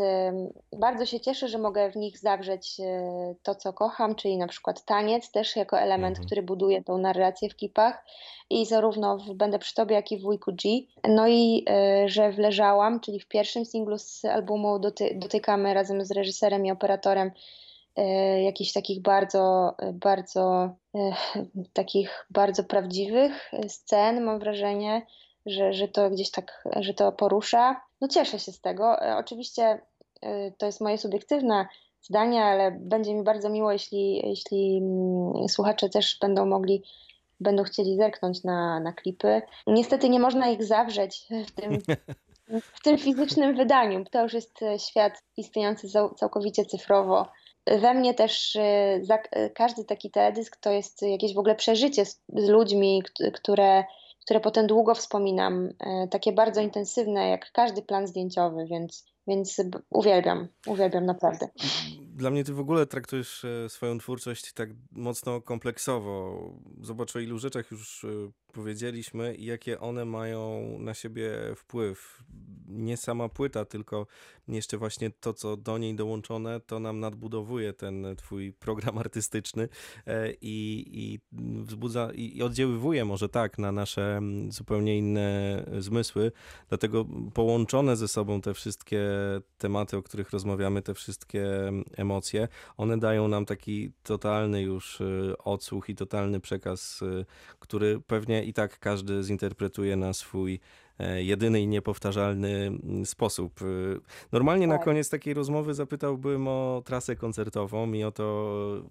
bardzo 0.80 1.06
się 1.06 1.20
cieszę, 1.20 1.48
że 1.48 1.58
mogę 1.58 1.92
w 1.92 1.96
nich 1.96 2.20
zawrzeć 2.20 2.80
e, 2.80 3.36
to, 3.44 3.56
co 3.56 3.74
kocham, 3.74 4.16
czyli 4.16 4.38
na 4.38 4.48
przykład 4.48 4.86
taniec 4.86 5.32
też 5.32 5.56
jako 5.56 5.80
element, 5.80 6.18
mhm. 6.18 6.26
który 6.26 6.44
buduje 6.44 6.84
tą 6.84 6.98
narrację 6.98 7.50
w 7.50 7.56
klipach 7.56 8.06
i 8.50 8.66
zarówno 8.66 9.18
w 9.18 9.34
Będę 9.34 9.60
przy 9.60 9.76
Tobie, 9.76 9.96
jak 9.96 10.12
i 10.12 10.18
w 10.18 10.22
Wujku 10.22 10.52
G. 10.54 10.72
No 11.08 11.28
i 11.28 11.66
e, 11.70 12.10
że 12.10 12.32
wleżałam, 12.32 13.00
czyli 13.00 13.20
w 13.20 13.28
pierwszym 13.28 13.66
singlu 13.66 13.98
z 13.98 14.26
albumu 14.26 14.80
doty 14.80 15.18
dotykamy 15.22 15.74
razem 15.74 16.06
z 16.06 16.12
reżyserem 16.12 16.66
i 16.66 16.72
operatorem 16.72 17.32
jakichś 18.44 18.74
takich 18.74 19.02
bardzo, 19.02 19.76
bardzo 19.94 20.70
takich 21.74 22.26
bardzo 22.30 22.64
prawdziwych 22.64 23.52
scen, 23.68 24.24
mam 24.24 24.40
wrażenie, 24.40 25.06
że, 25.46 25.74
że 25.74 25.88
to 25.88 26.10
gdzieś 26.10 26.32
tak, 26.32 26.64
że 26.76 26.94
to 26.94 27.12
porusza. 27.12 27.82
No 28.02 28.08
cieszę 28.08 28.40
się 28.40 28.52
z 28.52 28.62
tego. 28.62 29.02
E, 29.02 29.18
oczywiście 29.18 29.82
e, 30.22 30.52
to 30.52 30.66
jest 30.66 30.82
moje 30.82 30.98
subiektywne 30.98 31.68
zdanie, 32.02 32.44
ale 32.44 32.72
będzie 32.72 33.14
mi 33.14 33.24
bardzo 33.24 33.50
miło, 33.50 33.72
jeśli, 33.72 34.30
jeśli 34.30 34.78
mm, 34.78 35.50
słuchacze 35.50 35.90
też 35.90 36.18
będą 36.22 36.46
mogli 36.46 36.84
będą 37.40 37.64
chcieli 37.64 37.98
zerknąć 37.98 38.44
na, 38.44 38.80
na 38.80 38.94
klipy. 38.94 39.42
Niestety 39.68 40.10
nie 40.10 40.20
można 40.20 40.50
ich 40.50 40.64
zawrzeć 40.64 41.28
w 41.48 41.52
tym, 41.52 41.82
w 42.74 42.84
tym 42.84 42.98
fizycznym 42.98 43.56
wydaniu. 43.56 44.06
To 44.12 44.24
już 44.24 44.34
jest 44.34 44.62
e, 44.62 44.80
świat 44.80 45.24
istniejący 45.38 45.88
całkowicie 46.16 46.66
cyfrowo. 46.66 47.28
We 47.68 47.94
mnie 47.94 48.14
też 48.14 48.58
każdy 49.56 49.86
taki 49.86 50.12
teledysk 50.12 50.58
to 50.58 50.72
jest 50.72 51.02
jakieś 51.02 51.34
w 51.34 51.38
ogóle 51.38 51.56
przeżycie 51.56 52.06
z, 52.06 52.22
z 52.36 52.50
ludźmi, 52.50 53.04
które 53.34 53.84
które 54.26 54.40
potem 54.40 54.68
długo 54.68 54.96
wspominam, 54.96 55.70
e, 55.80 56.08
takie 56.08 56.32
bardzo 56.34 56.62
intensywne, 56.62 57.30
jak 57.30 57.52
każdy 57.52 57.82
plan 57.82 58.08
zdjęciowy, 58.08 58.66
więc, 58.70 59.06
więc 59.28 59.62
uwielbiam, 59.90 60.48
uwielbiam 60.68 61.06
naprawdę. 61.06 61.48
Dla 62.16 62.30
mnie 62.30 62.44
ty 62.44 62.54
w 62.54 62.60
ogóle 62.60 62.86
traktujesz 62.86 63.46
e, 63.46 63.70
swoją 63.70 63.98
twórczość 63.98 64.54
tak 64.54 64.70
mocno 64.92 65.42
kompleksowo. 65.42 66.40
Zobacz 66.82 67.16
o 67.16 67.20
ilu 67.20 67.38
rzeczach 67.38 67.72
już 67.72 68.04
e, 68.04 68.08
powiedzieliśmy 68.56 69.36
i 69.36 69.46
jakie 69.46 69.80
one 69.80 70.06
mają 70.06 70.76
na 70.80 70.94
siebie 70.94 71.32
wpływ. 71.56 72.24
nie 72.68 72.98
sama 72.98 73.30
płyta, 73.30 73.66
tylko 73.66 74.08
jeszcze 74.48 74.78
właśnie 74.78 75.12
to, 75.12 75.34
co 75.34 75.58
do 75.58 75.78
niej 75.78 75.96
dołączone, 75.96 76.60
to 76.60 76.80
nam 76.80 77.00
nadbudowuje 77.00 77.74
ten 77.74 78.16
twój 78.18 78.54
program 78.54 78.98
artystyczny 78.98 79.70
e, 80.08 80.32
i, 80.32 80.86
i 80.92 81.20
wzbudza 81.64 82.12
i 82.14 82.42
oddziaływuje 82.42 83.06
może 83.06 83.30
tak 83.30 83.58
na 83.58 83.72
nasze 83.72 84.18
mm, 84.18 84.52
zupełnie 84.52 84.98
inne 84.98 85.64
zmysły. 85.80 86.32
Dlatego 86.70 87.06
połączone 87.34 87.98
ze 87.98 88.08
sobą 88.08 88.42
te 88.42 88.54
wszystkie 88.54 89.02
tematy, 89.58 89.98
o 89.98 90.04
których 90.04 90.32
rozmawiamy, 90.32 90.82
te 90.82 90.94
wszystkie 90.94 91.68
mm, 91.68 91.84
emocje, 91.98 92.48
one 92.78 93.00
dają 93.00 93.28
nam 93.28 93.46
taki 93.46 93.92
totalny 94.04 94.62
już 94.62 95.02
y, 95.02 95.34
odsłuch 95.44 95.90
i 95.90 95.96
totalny 95.96 96.40
przekaz, 96.40 97.02
y, 97.02 97.26
który 97.60 98.02
pewnie 98.08 98.44
i 98.48 98.54
tak 98.54 98.80
każdy 98.80 99.24
zinterpretuje 99.24 99.96
na 99.96 100.14
swój 100.14 100.60
e, 101.00 101.24
jedyny 101.24 101.62
i 101.62 101.68
niepowtarzalny 101.68 102.50
mm, 102.50 103.06
sposób. 103.06 103.62
Y, 103.62 104.00
normalnie 104.32 104.68
na 104.68 104.76
Tak. 104.76 104.86
koniec 104.86 105.10
takiej 105.10 105.34
rozmowy 105.34 105.74
zapytałbym 105.74 106.48
o 106.48 106.82
trasę 106.86 107.16
koncertową 107.16 107.94
i 107.94 108.04
o, 108.04 108.12
to, 108.12 108.26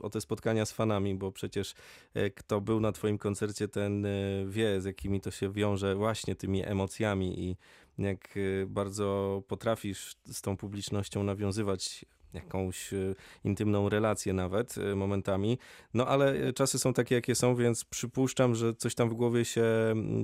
o 0.01 0.11
te 0.11 0.21
spotkania 0.21 0.67
z 0.67 0.73
fanami, 0.73 1.15
bo 1.15 1.33
przecież 1.33 1.75
e, 2.15 2.31
kto 2.31 2.61
był 2.61 2.81
na 2.81 2.93
twoim 2.93 3.19
koncercie, 3.19 3.69
ten 3.69 4.07
e, 4.07 4.11
wie, 4.47 4.81
z 4.81 4.85
jakimi 4.85 5.21
to 5.21 5.31
się 5.31 5.53
wiąże 5.53 5.95
właśnie 5.95 6.35
tymi 6.35 6.67
emocjami 6.67 7.41
i 7.41 7.57
jak 7.99 8.35
bardzo 8.67 9.43
potrafisz 9.49 10.17
z 10.27 10.43
tą 10.43 10.57
publicznością 10.57 11.23
nawiązywać 11.23 12.05
jakąś 12.35 12.93
e, 12.93 12.97
intymną 13.45 13.89
relację 13.89 14.33
nawet 14.33 14.75
e, 14.79 14.95
momentami. 14.95 15.59
No 15.95 16.07
ale 16.07 16.31
e, 16.31 16.53
czasy 16.53 16.79
są 16.79 16.95
takie, 16.95 17.15
jakie 17.15 17.35
są, 17.35 17.57
więc 17.57 17.85
przypuszczam, 17.85 18.55
że 18.55 18.75
coś 18.75 18.95
tam 18.95 19.11
w 19.11 19.15
głowie 19.15 19.45
się 19.45 19.65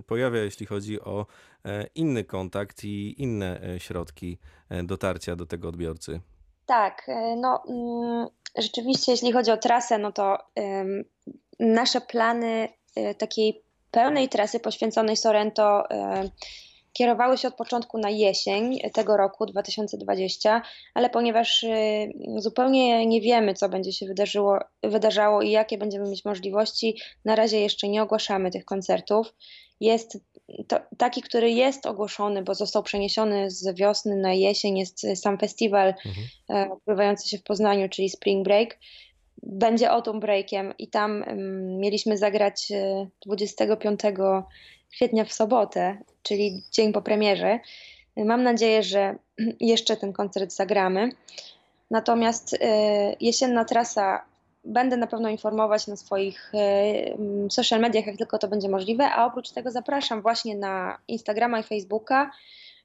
pojawia, 0.06 0.40
jeśli 0.40 0.66
chodzi 0.66 1.00
o 1.00 1.26
inny 1.94 2.24
kontakt 2.24 2.84
i 2.84 3.22
inne 3.22 3.60
środki 3.78 4.38
dotarcia 4.84 5.36
do 5.36 5.46
tego 5.46 5.68
odbiorcy. 5.68 6.20
Tak, 6.66 7.10
no 7.36 7.62
mm, 7.68 8.26
rzeczywiście, 8.58 9.12
jeśli 9.12 9.32
chodzi 9.32 9.50
o 9.50 9.56
trasę, 9.56 9.98
no 9.98 10.12
to 10.12 10.38
nasze 11.58 12.00
plany 12.00 12.68
takiej 13.18 13.62
pełnej 13.90 14.28
trasy 14.28 14.60
poświęconej 14.60 15.16
Sorrento 15.16 15.84
kierowały 16.92 17.38
się 17.38 17.48
od 17.48 17.54
początku 17.54 17.98
na 17.98 18.10
jesień 18.10 18.78
tego 18.94 19.16
roku 19.16 19.46
2020, 19.46 20.62
ale 20.94 21.10
ponieważ 21.10 21.64
e, 21.64 22.08
zupełnie 22.36 23.06
nie 23.06 23.20
wiemy, 23.20 23.54
co 23.54 23.68
będzie 23.68 23.92
się 23.92 24.06
wydarzyło, 24.06 24.58
wydarzało 24.82 25.42
i 25.42 25.50
jakie 25.50 25.78
będziemy 25.78 26.10
mieć 26.10 26.24
możliwości, 26.24 26.96
na 27.24 27.36
razie 27.36 27.60
jeszcze 27.60 27.88
nie 27.88 28.02
ogłaszamy 28.02 28.50
tych 28.50 28.64
koncertów. 28.64 29.34
Jest 29.80 30.18
to, 30.68 30.80
taki, 30.98 31.22
który 31.22 31.50
jest 31.50 31.86
ogłoszony, 31.86 32.42
bo 32.42 32.54
został 32.54 32.82
przeniesiony 32.82 33.50
z 33.50 33.76
wiosny 33.76 34.16
na 34.16 34.32
jesień, 34.32 34.78
jest 34.78 35.06
sam 35.14 35.38
festiwal 35.38 35.88
Mhm. 35.88 36.26
e, 36.50 36.72
odbywający 36.72 37.28
się 37.28 37.38
w 37.38 37.42
Poznaniu, 37.42 37.88
czyli 37.88 38.10
Spring 38.10 38.44
Break. 38.44 38.78
Będzie 39.42 39.90
Autumn 39.90 40.20
Breakiem 40.20 40.74
i 40.78 40.88
tam 40.88 41.22
em, 41.22 41.78
mieliśmy 41.78 42.18
zagrać 42.18 42.72
e, 42.72 43.06
25 43.26 44.00
kwietnia 44.92 45.24
w 45.24 45.32
sobotę, 45.32 45.98
czyli 46.22 46.62
dzień 46.72 46.92
po 46.92 47.02
premierze. 47.02 47.58
Mam 48.16 48.42
nadzieję, 48.42 48.82
że 48.82 49.14
jeszcze 49.60 49.96
ten 49.96 50.12
koncert 50.12 50.52
zagramy. 50.52 51.10
Natomiast 51.90 52.56
e, 52.60 52.66
jesienna 53.20 53.64
trasa 53.64 54.24
będę 54.64 54.96
na 54.96 55.06
pewno 55.06 55.28
informować 55.28 55.86
na 55.86 55.96
swoich 55.96 56.52
e, 56.54 56.58
m, 57.14 57.50
social 57.50 57.80
mediach, 57.80 58.06
jak 58.06 58.16
tylko 58.16 58.38
to 58.38 58.48
będzie 58.48 58.68
możliwe, 58.68 59.10
a 59.10 59.26
oprócz 59.26 59.50
tego 59.50 59.70
zapraszam 59.70 60.22
właśnie 60.22 60.56
na 60.56 60.98
Instagrama 61.08 61.60
i 61.60 61.62
Facebooka, 61.62 62.30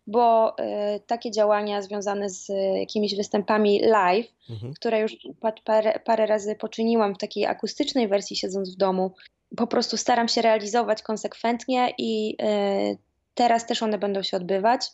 bo 0.07 0.57
e, 0.57 0.99
takie 0.99 1.31
działania 1.31 1.81
związane 1.81 2.29
z 2.29 2.47
jakimiś 2.79 3.15
występami 3.15 3.79
live, 3.79 4.27
Mhm. 4.49 4.73
które 4.73 4.99
już 4.99 5.17
pa- 5.39 5.51
parę, 5.63 5.99
parę 6.05 6.25
razy 6.25 6.55
poczyniłam 6.55 7.15
w 7.15 7.17
takiej 7.17 7.45
akustycznej 7.45 8.07
wersji 8.07 8.35
siedząc 8.35 8.75
w 8.75 8.77
domu, 8.77 9.11
po 9.55 9.67
prostu 9.67 9.97
staram 9.97 10.27
się 10.27 10.41
realizować 10.41 11.01
konsekwentnie 11.01 11.93
i 11.97 12.35
e, 12.41 12.95
teraz 13.33 13.67
też 13.67 13.83
one 13.83 13.97
będą 13.97 14.23
się 14.23 14.37
odbywać. 14.37 14.87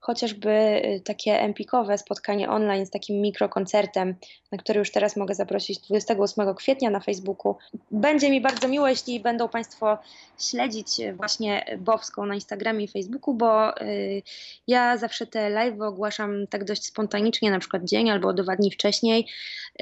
Chociażby 0.00 0.50
e, 0.50 1.00
takie 1.00 1.40
empikowe 1.40 1.98
spotkanie 1.98 2.50
online 2.50 2.86
z 2.86 2.90
takim 2.90 3.20
mikrokoncertem, 3.20 4.14
na 4.52 4.58
który 4.58 4.78
już 4.78 4.92
teraz 4.92 5.16
mogę 5.16 5.34
zaprosić 5.34 5.78
28 5.78 6.54
kwietnia 6.54 6.90
na 6.90 7.00
Facebooku. 7.00 7.56
Będzie 7.90 8.30
mi 8.30 8.40
bardzo 8.40 8.68
miło, 8.68 8.88
jeśli 8.88 9.20
będą 9.20 9.48
Państwo 9.48 9.98
śledzić 10.38 11.00
e, 11.00 11.12
właśnie 11.12 11.64
Bowską 11.78 12.26
na 12.26 12.34
Instagramie 12.34 12.84
i 12.84 12.88
Facebooku, 12.88 13.34
bo 13.34 13.80
y, 13.80 14.22
ja 14.66 14.96
zawsze 14.96 15.26
te 15.26 15.50
live 15.50 15.80
ogłaszam 15.80 16.46
tak 16.46 16.64
dość 16.64 16.84
spontanicznie, 16.84 17.50
na 17.50 17.58
przykład 17.58 17.84
dzień 17.84 18.10
albo 18.10 18.32
dwa 18.32 18.56
dni 18.56 18.70
wcześniej 18.70 19.26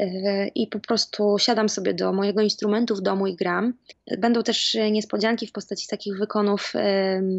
y, 0.00 0.50
i 0.54 0.66
po 0.66 0.80
prostu 0.80 1.36
siadam 1.38 1.68
sobie 1.68 1.94
do 1.94 2.12
mojego 2.12 2.40
instrumentu 2.40 2.96
w 2.96 3.00
domu 3.00 3.26
i 3.26 3.36
gram. 3.36 3.74
Będą 4.18 4.42
też 4.42 4.74
y, 4.74 4.90
niespodzianki 4.90 5.46
w 5.46 5.52
postaci 5.52 5.88
takich 5.88 6.18
wykonów 6.18 6.72
y, 6.74 6.78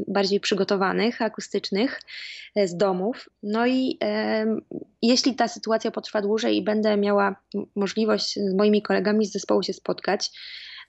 bardziej 0.07 0.39
przygotowanych, 0.39 1.21
akustycznych 1.21 2.01
y, 2.57 2.67
z 2.69 2.77
domów. 2.77 3.29
No 3.43 3.67
i 3.67 3.97
em, 3.99 4.61
jeśli 5.01 5.35
ta 5.35 5.47
sytuacja 5.47 5.91
potrwa 5.91 6.21
dłużej 6.21 6.57
i 6.57 6.63
będę 6.63 6.97
miała 6.97 7.35
możliwość 7.75 8.33
z 8.33 8.55
moimi 8.55 8.81
kolegami 8.81 9.25
z 9.25 9.31
zespołu 9.31 9.63
się 9.63 9.73
spotkać, 9.73 10.31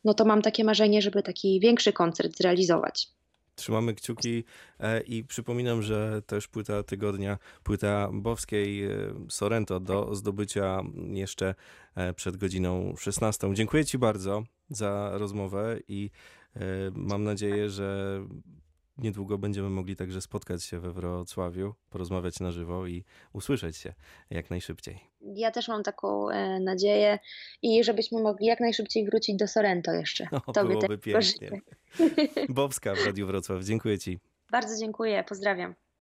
no 0.05 0.15
to 0.15 0.25
mam 0.25 0.43
takie 0.43 0.65
marzenie, 0.65 1.03
żeby 1.03 1.23
taki 1.23 1.61
większy 1.61 1.93
koncert 1.93 2.37
zrealizować. 2.37 3.09
Trzymamy 3.55 3.95
kciuki 3.95 4.45
e, 4.81 5.01
i 5.01 5.25
przypominam, 5.25 5.83
że 5.83 6.23
też 6.27 6.49
płyta 6.49 6.83
tygodnia, 6.83 7.39
płyta 7.63 8.09
Bowskiej 8.13 8.85
e, 8.85 8.91
Sorrento 9.29 9.81
do 9.81 10.15
zdobycia 10.15 10.83
jeszcze 11.13 11.55
e, 11.95 12.13
przed 12.15 12.37
godziną 12.37 12.95
16. 12.97 13.55
Dziękuję 13.55 13.85
Ci 13.85 13.99
bardzo 13.99 14.43
za 14.71 15.11
rozmowę 15.13 15.79
i 15.89 16.11
e, 16.57 16.61
mam 16.95 17.25
nadzieję, 17.25 17.71
że 17.71 18.21
niedługo 19.03 19.39
będziemy 19.39 19.71
mogli 19.71 19.97
także 19.97 20.21
spotkać 20.21 20.65
się 20.65 20.81
we 20.81 20.93
Wrocławiu, 20.93 21.75
porozmawiać 21.91 22.41
na 22.41 22.53
żywo 22.53 22.87
i 22.87 23.05
usłyszeć 23.33 23.77
się 23.77 23.95
jak 24.31 24.51
najszybciej. 24.51 25.01
Ja 25.21 25.51
też 25.51 25.69
mam 25.69 25.83
taką 25.83 26.31
e, 26.31 26.61
nadzieję 26.61 27.19
i 27.63 27.85
żebyśmy 27.85 28.23
mogli 28.23 28.47
jak 28.47 28.61
najszybciej 28.61 29.05
wrócić 29.05 29.37
do 29.37 29.49
Sorrento 29.49 29.93
jeszcze. 29.93 30.29
O, 30.47 30.53
Tobie 30.53 30.69
byłoby 30.69 30.99
pięknie. 30.99 31.51
Bowska 32.49 32.95
w 32.95 33.07
Radiu 33.07 33.27
Wrocław. 33.27 33.65
Dziękuję 33.65 33.99
Ci. 33.99 34.19
Bardzo 34.51 34.77
dziękuję, 34.77 35.25
pozdrawiam. 35.29 35.75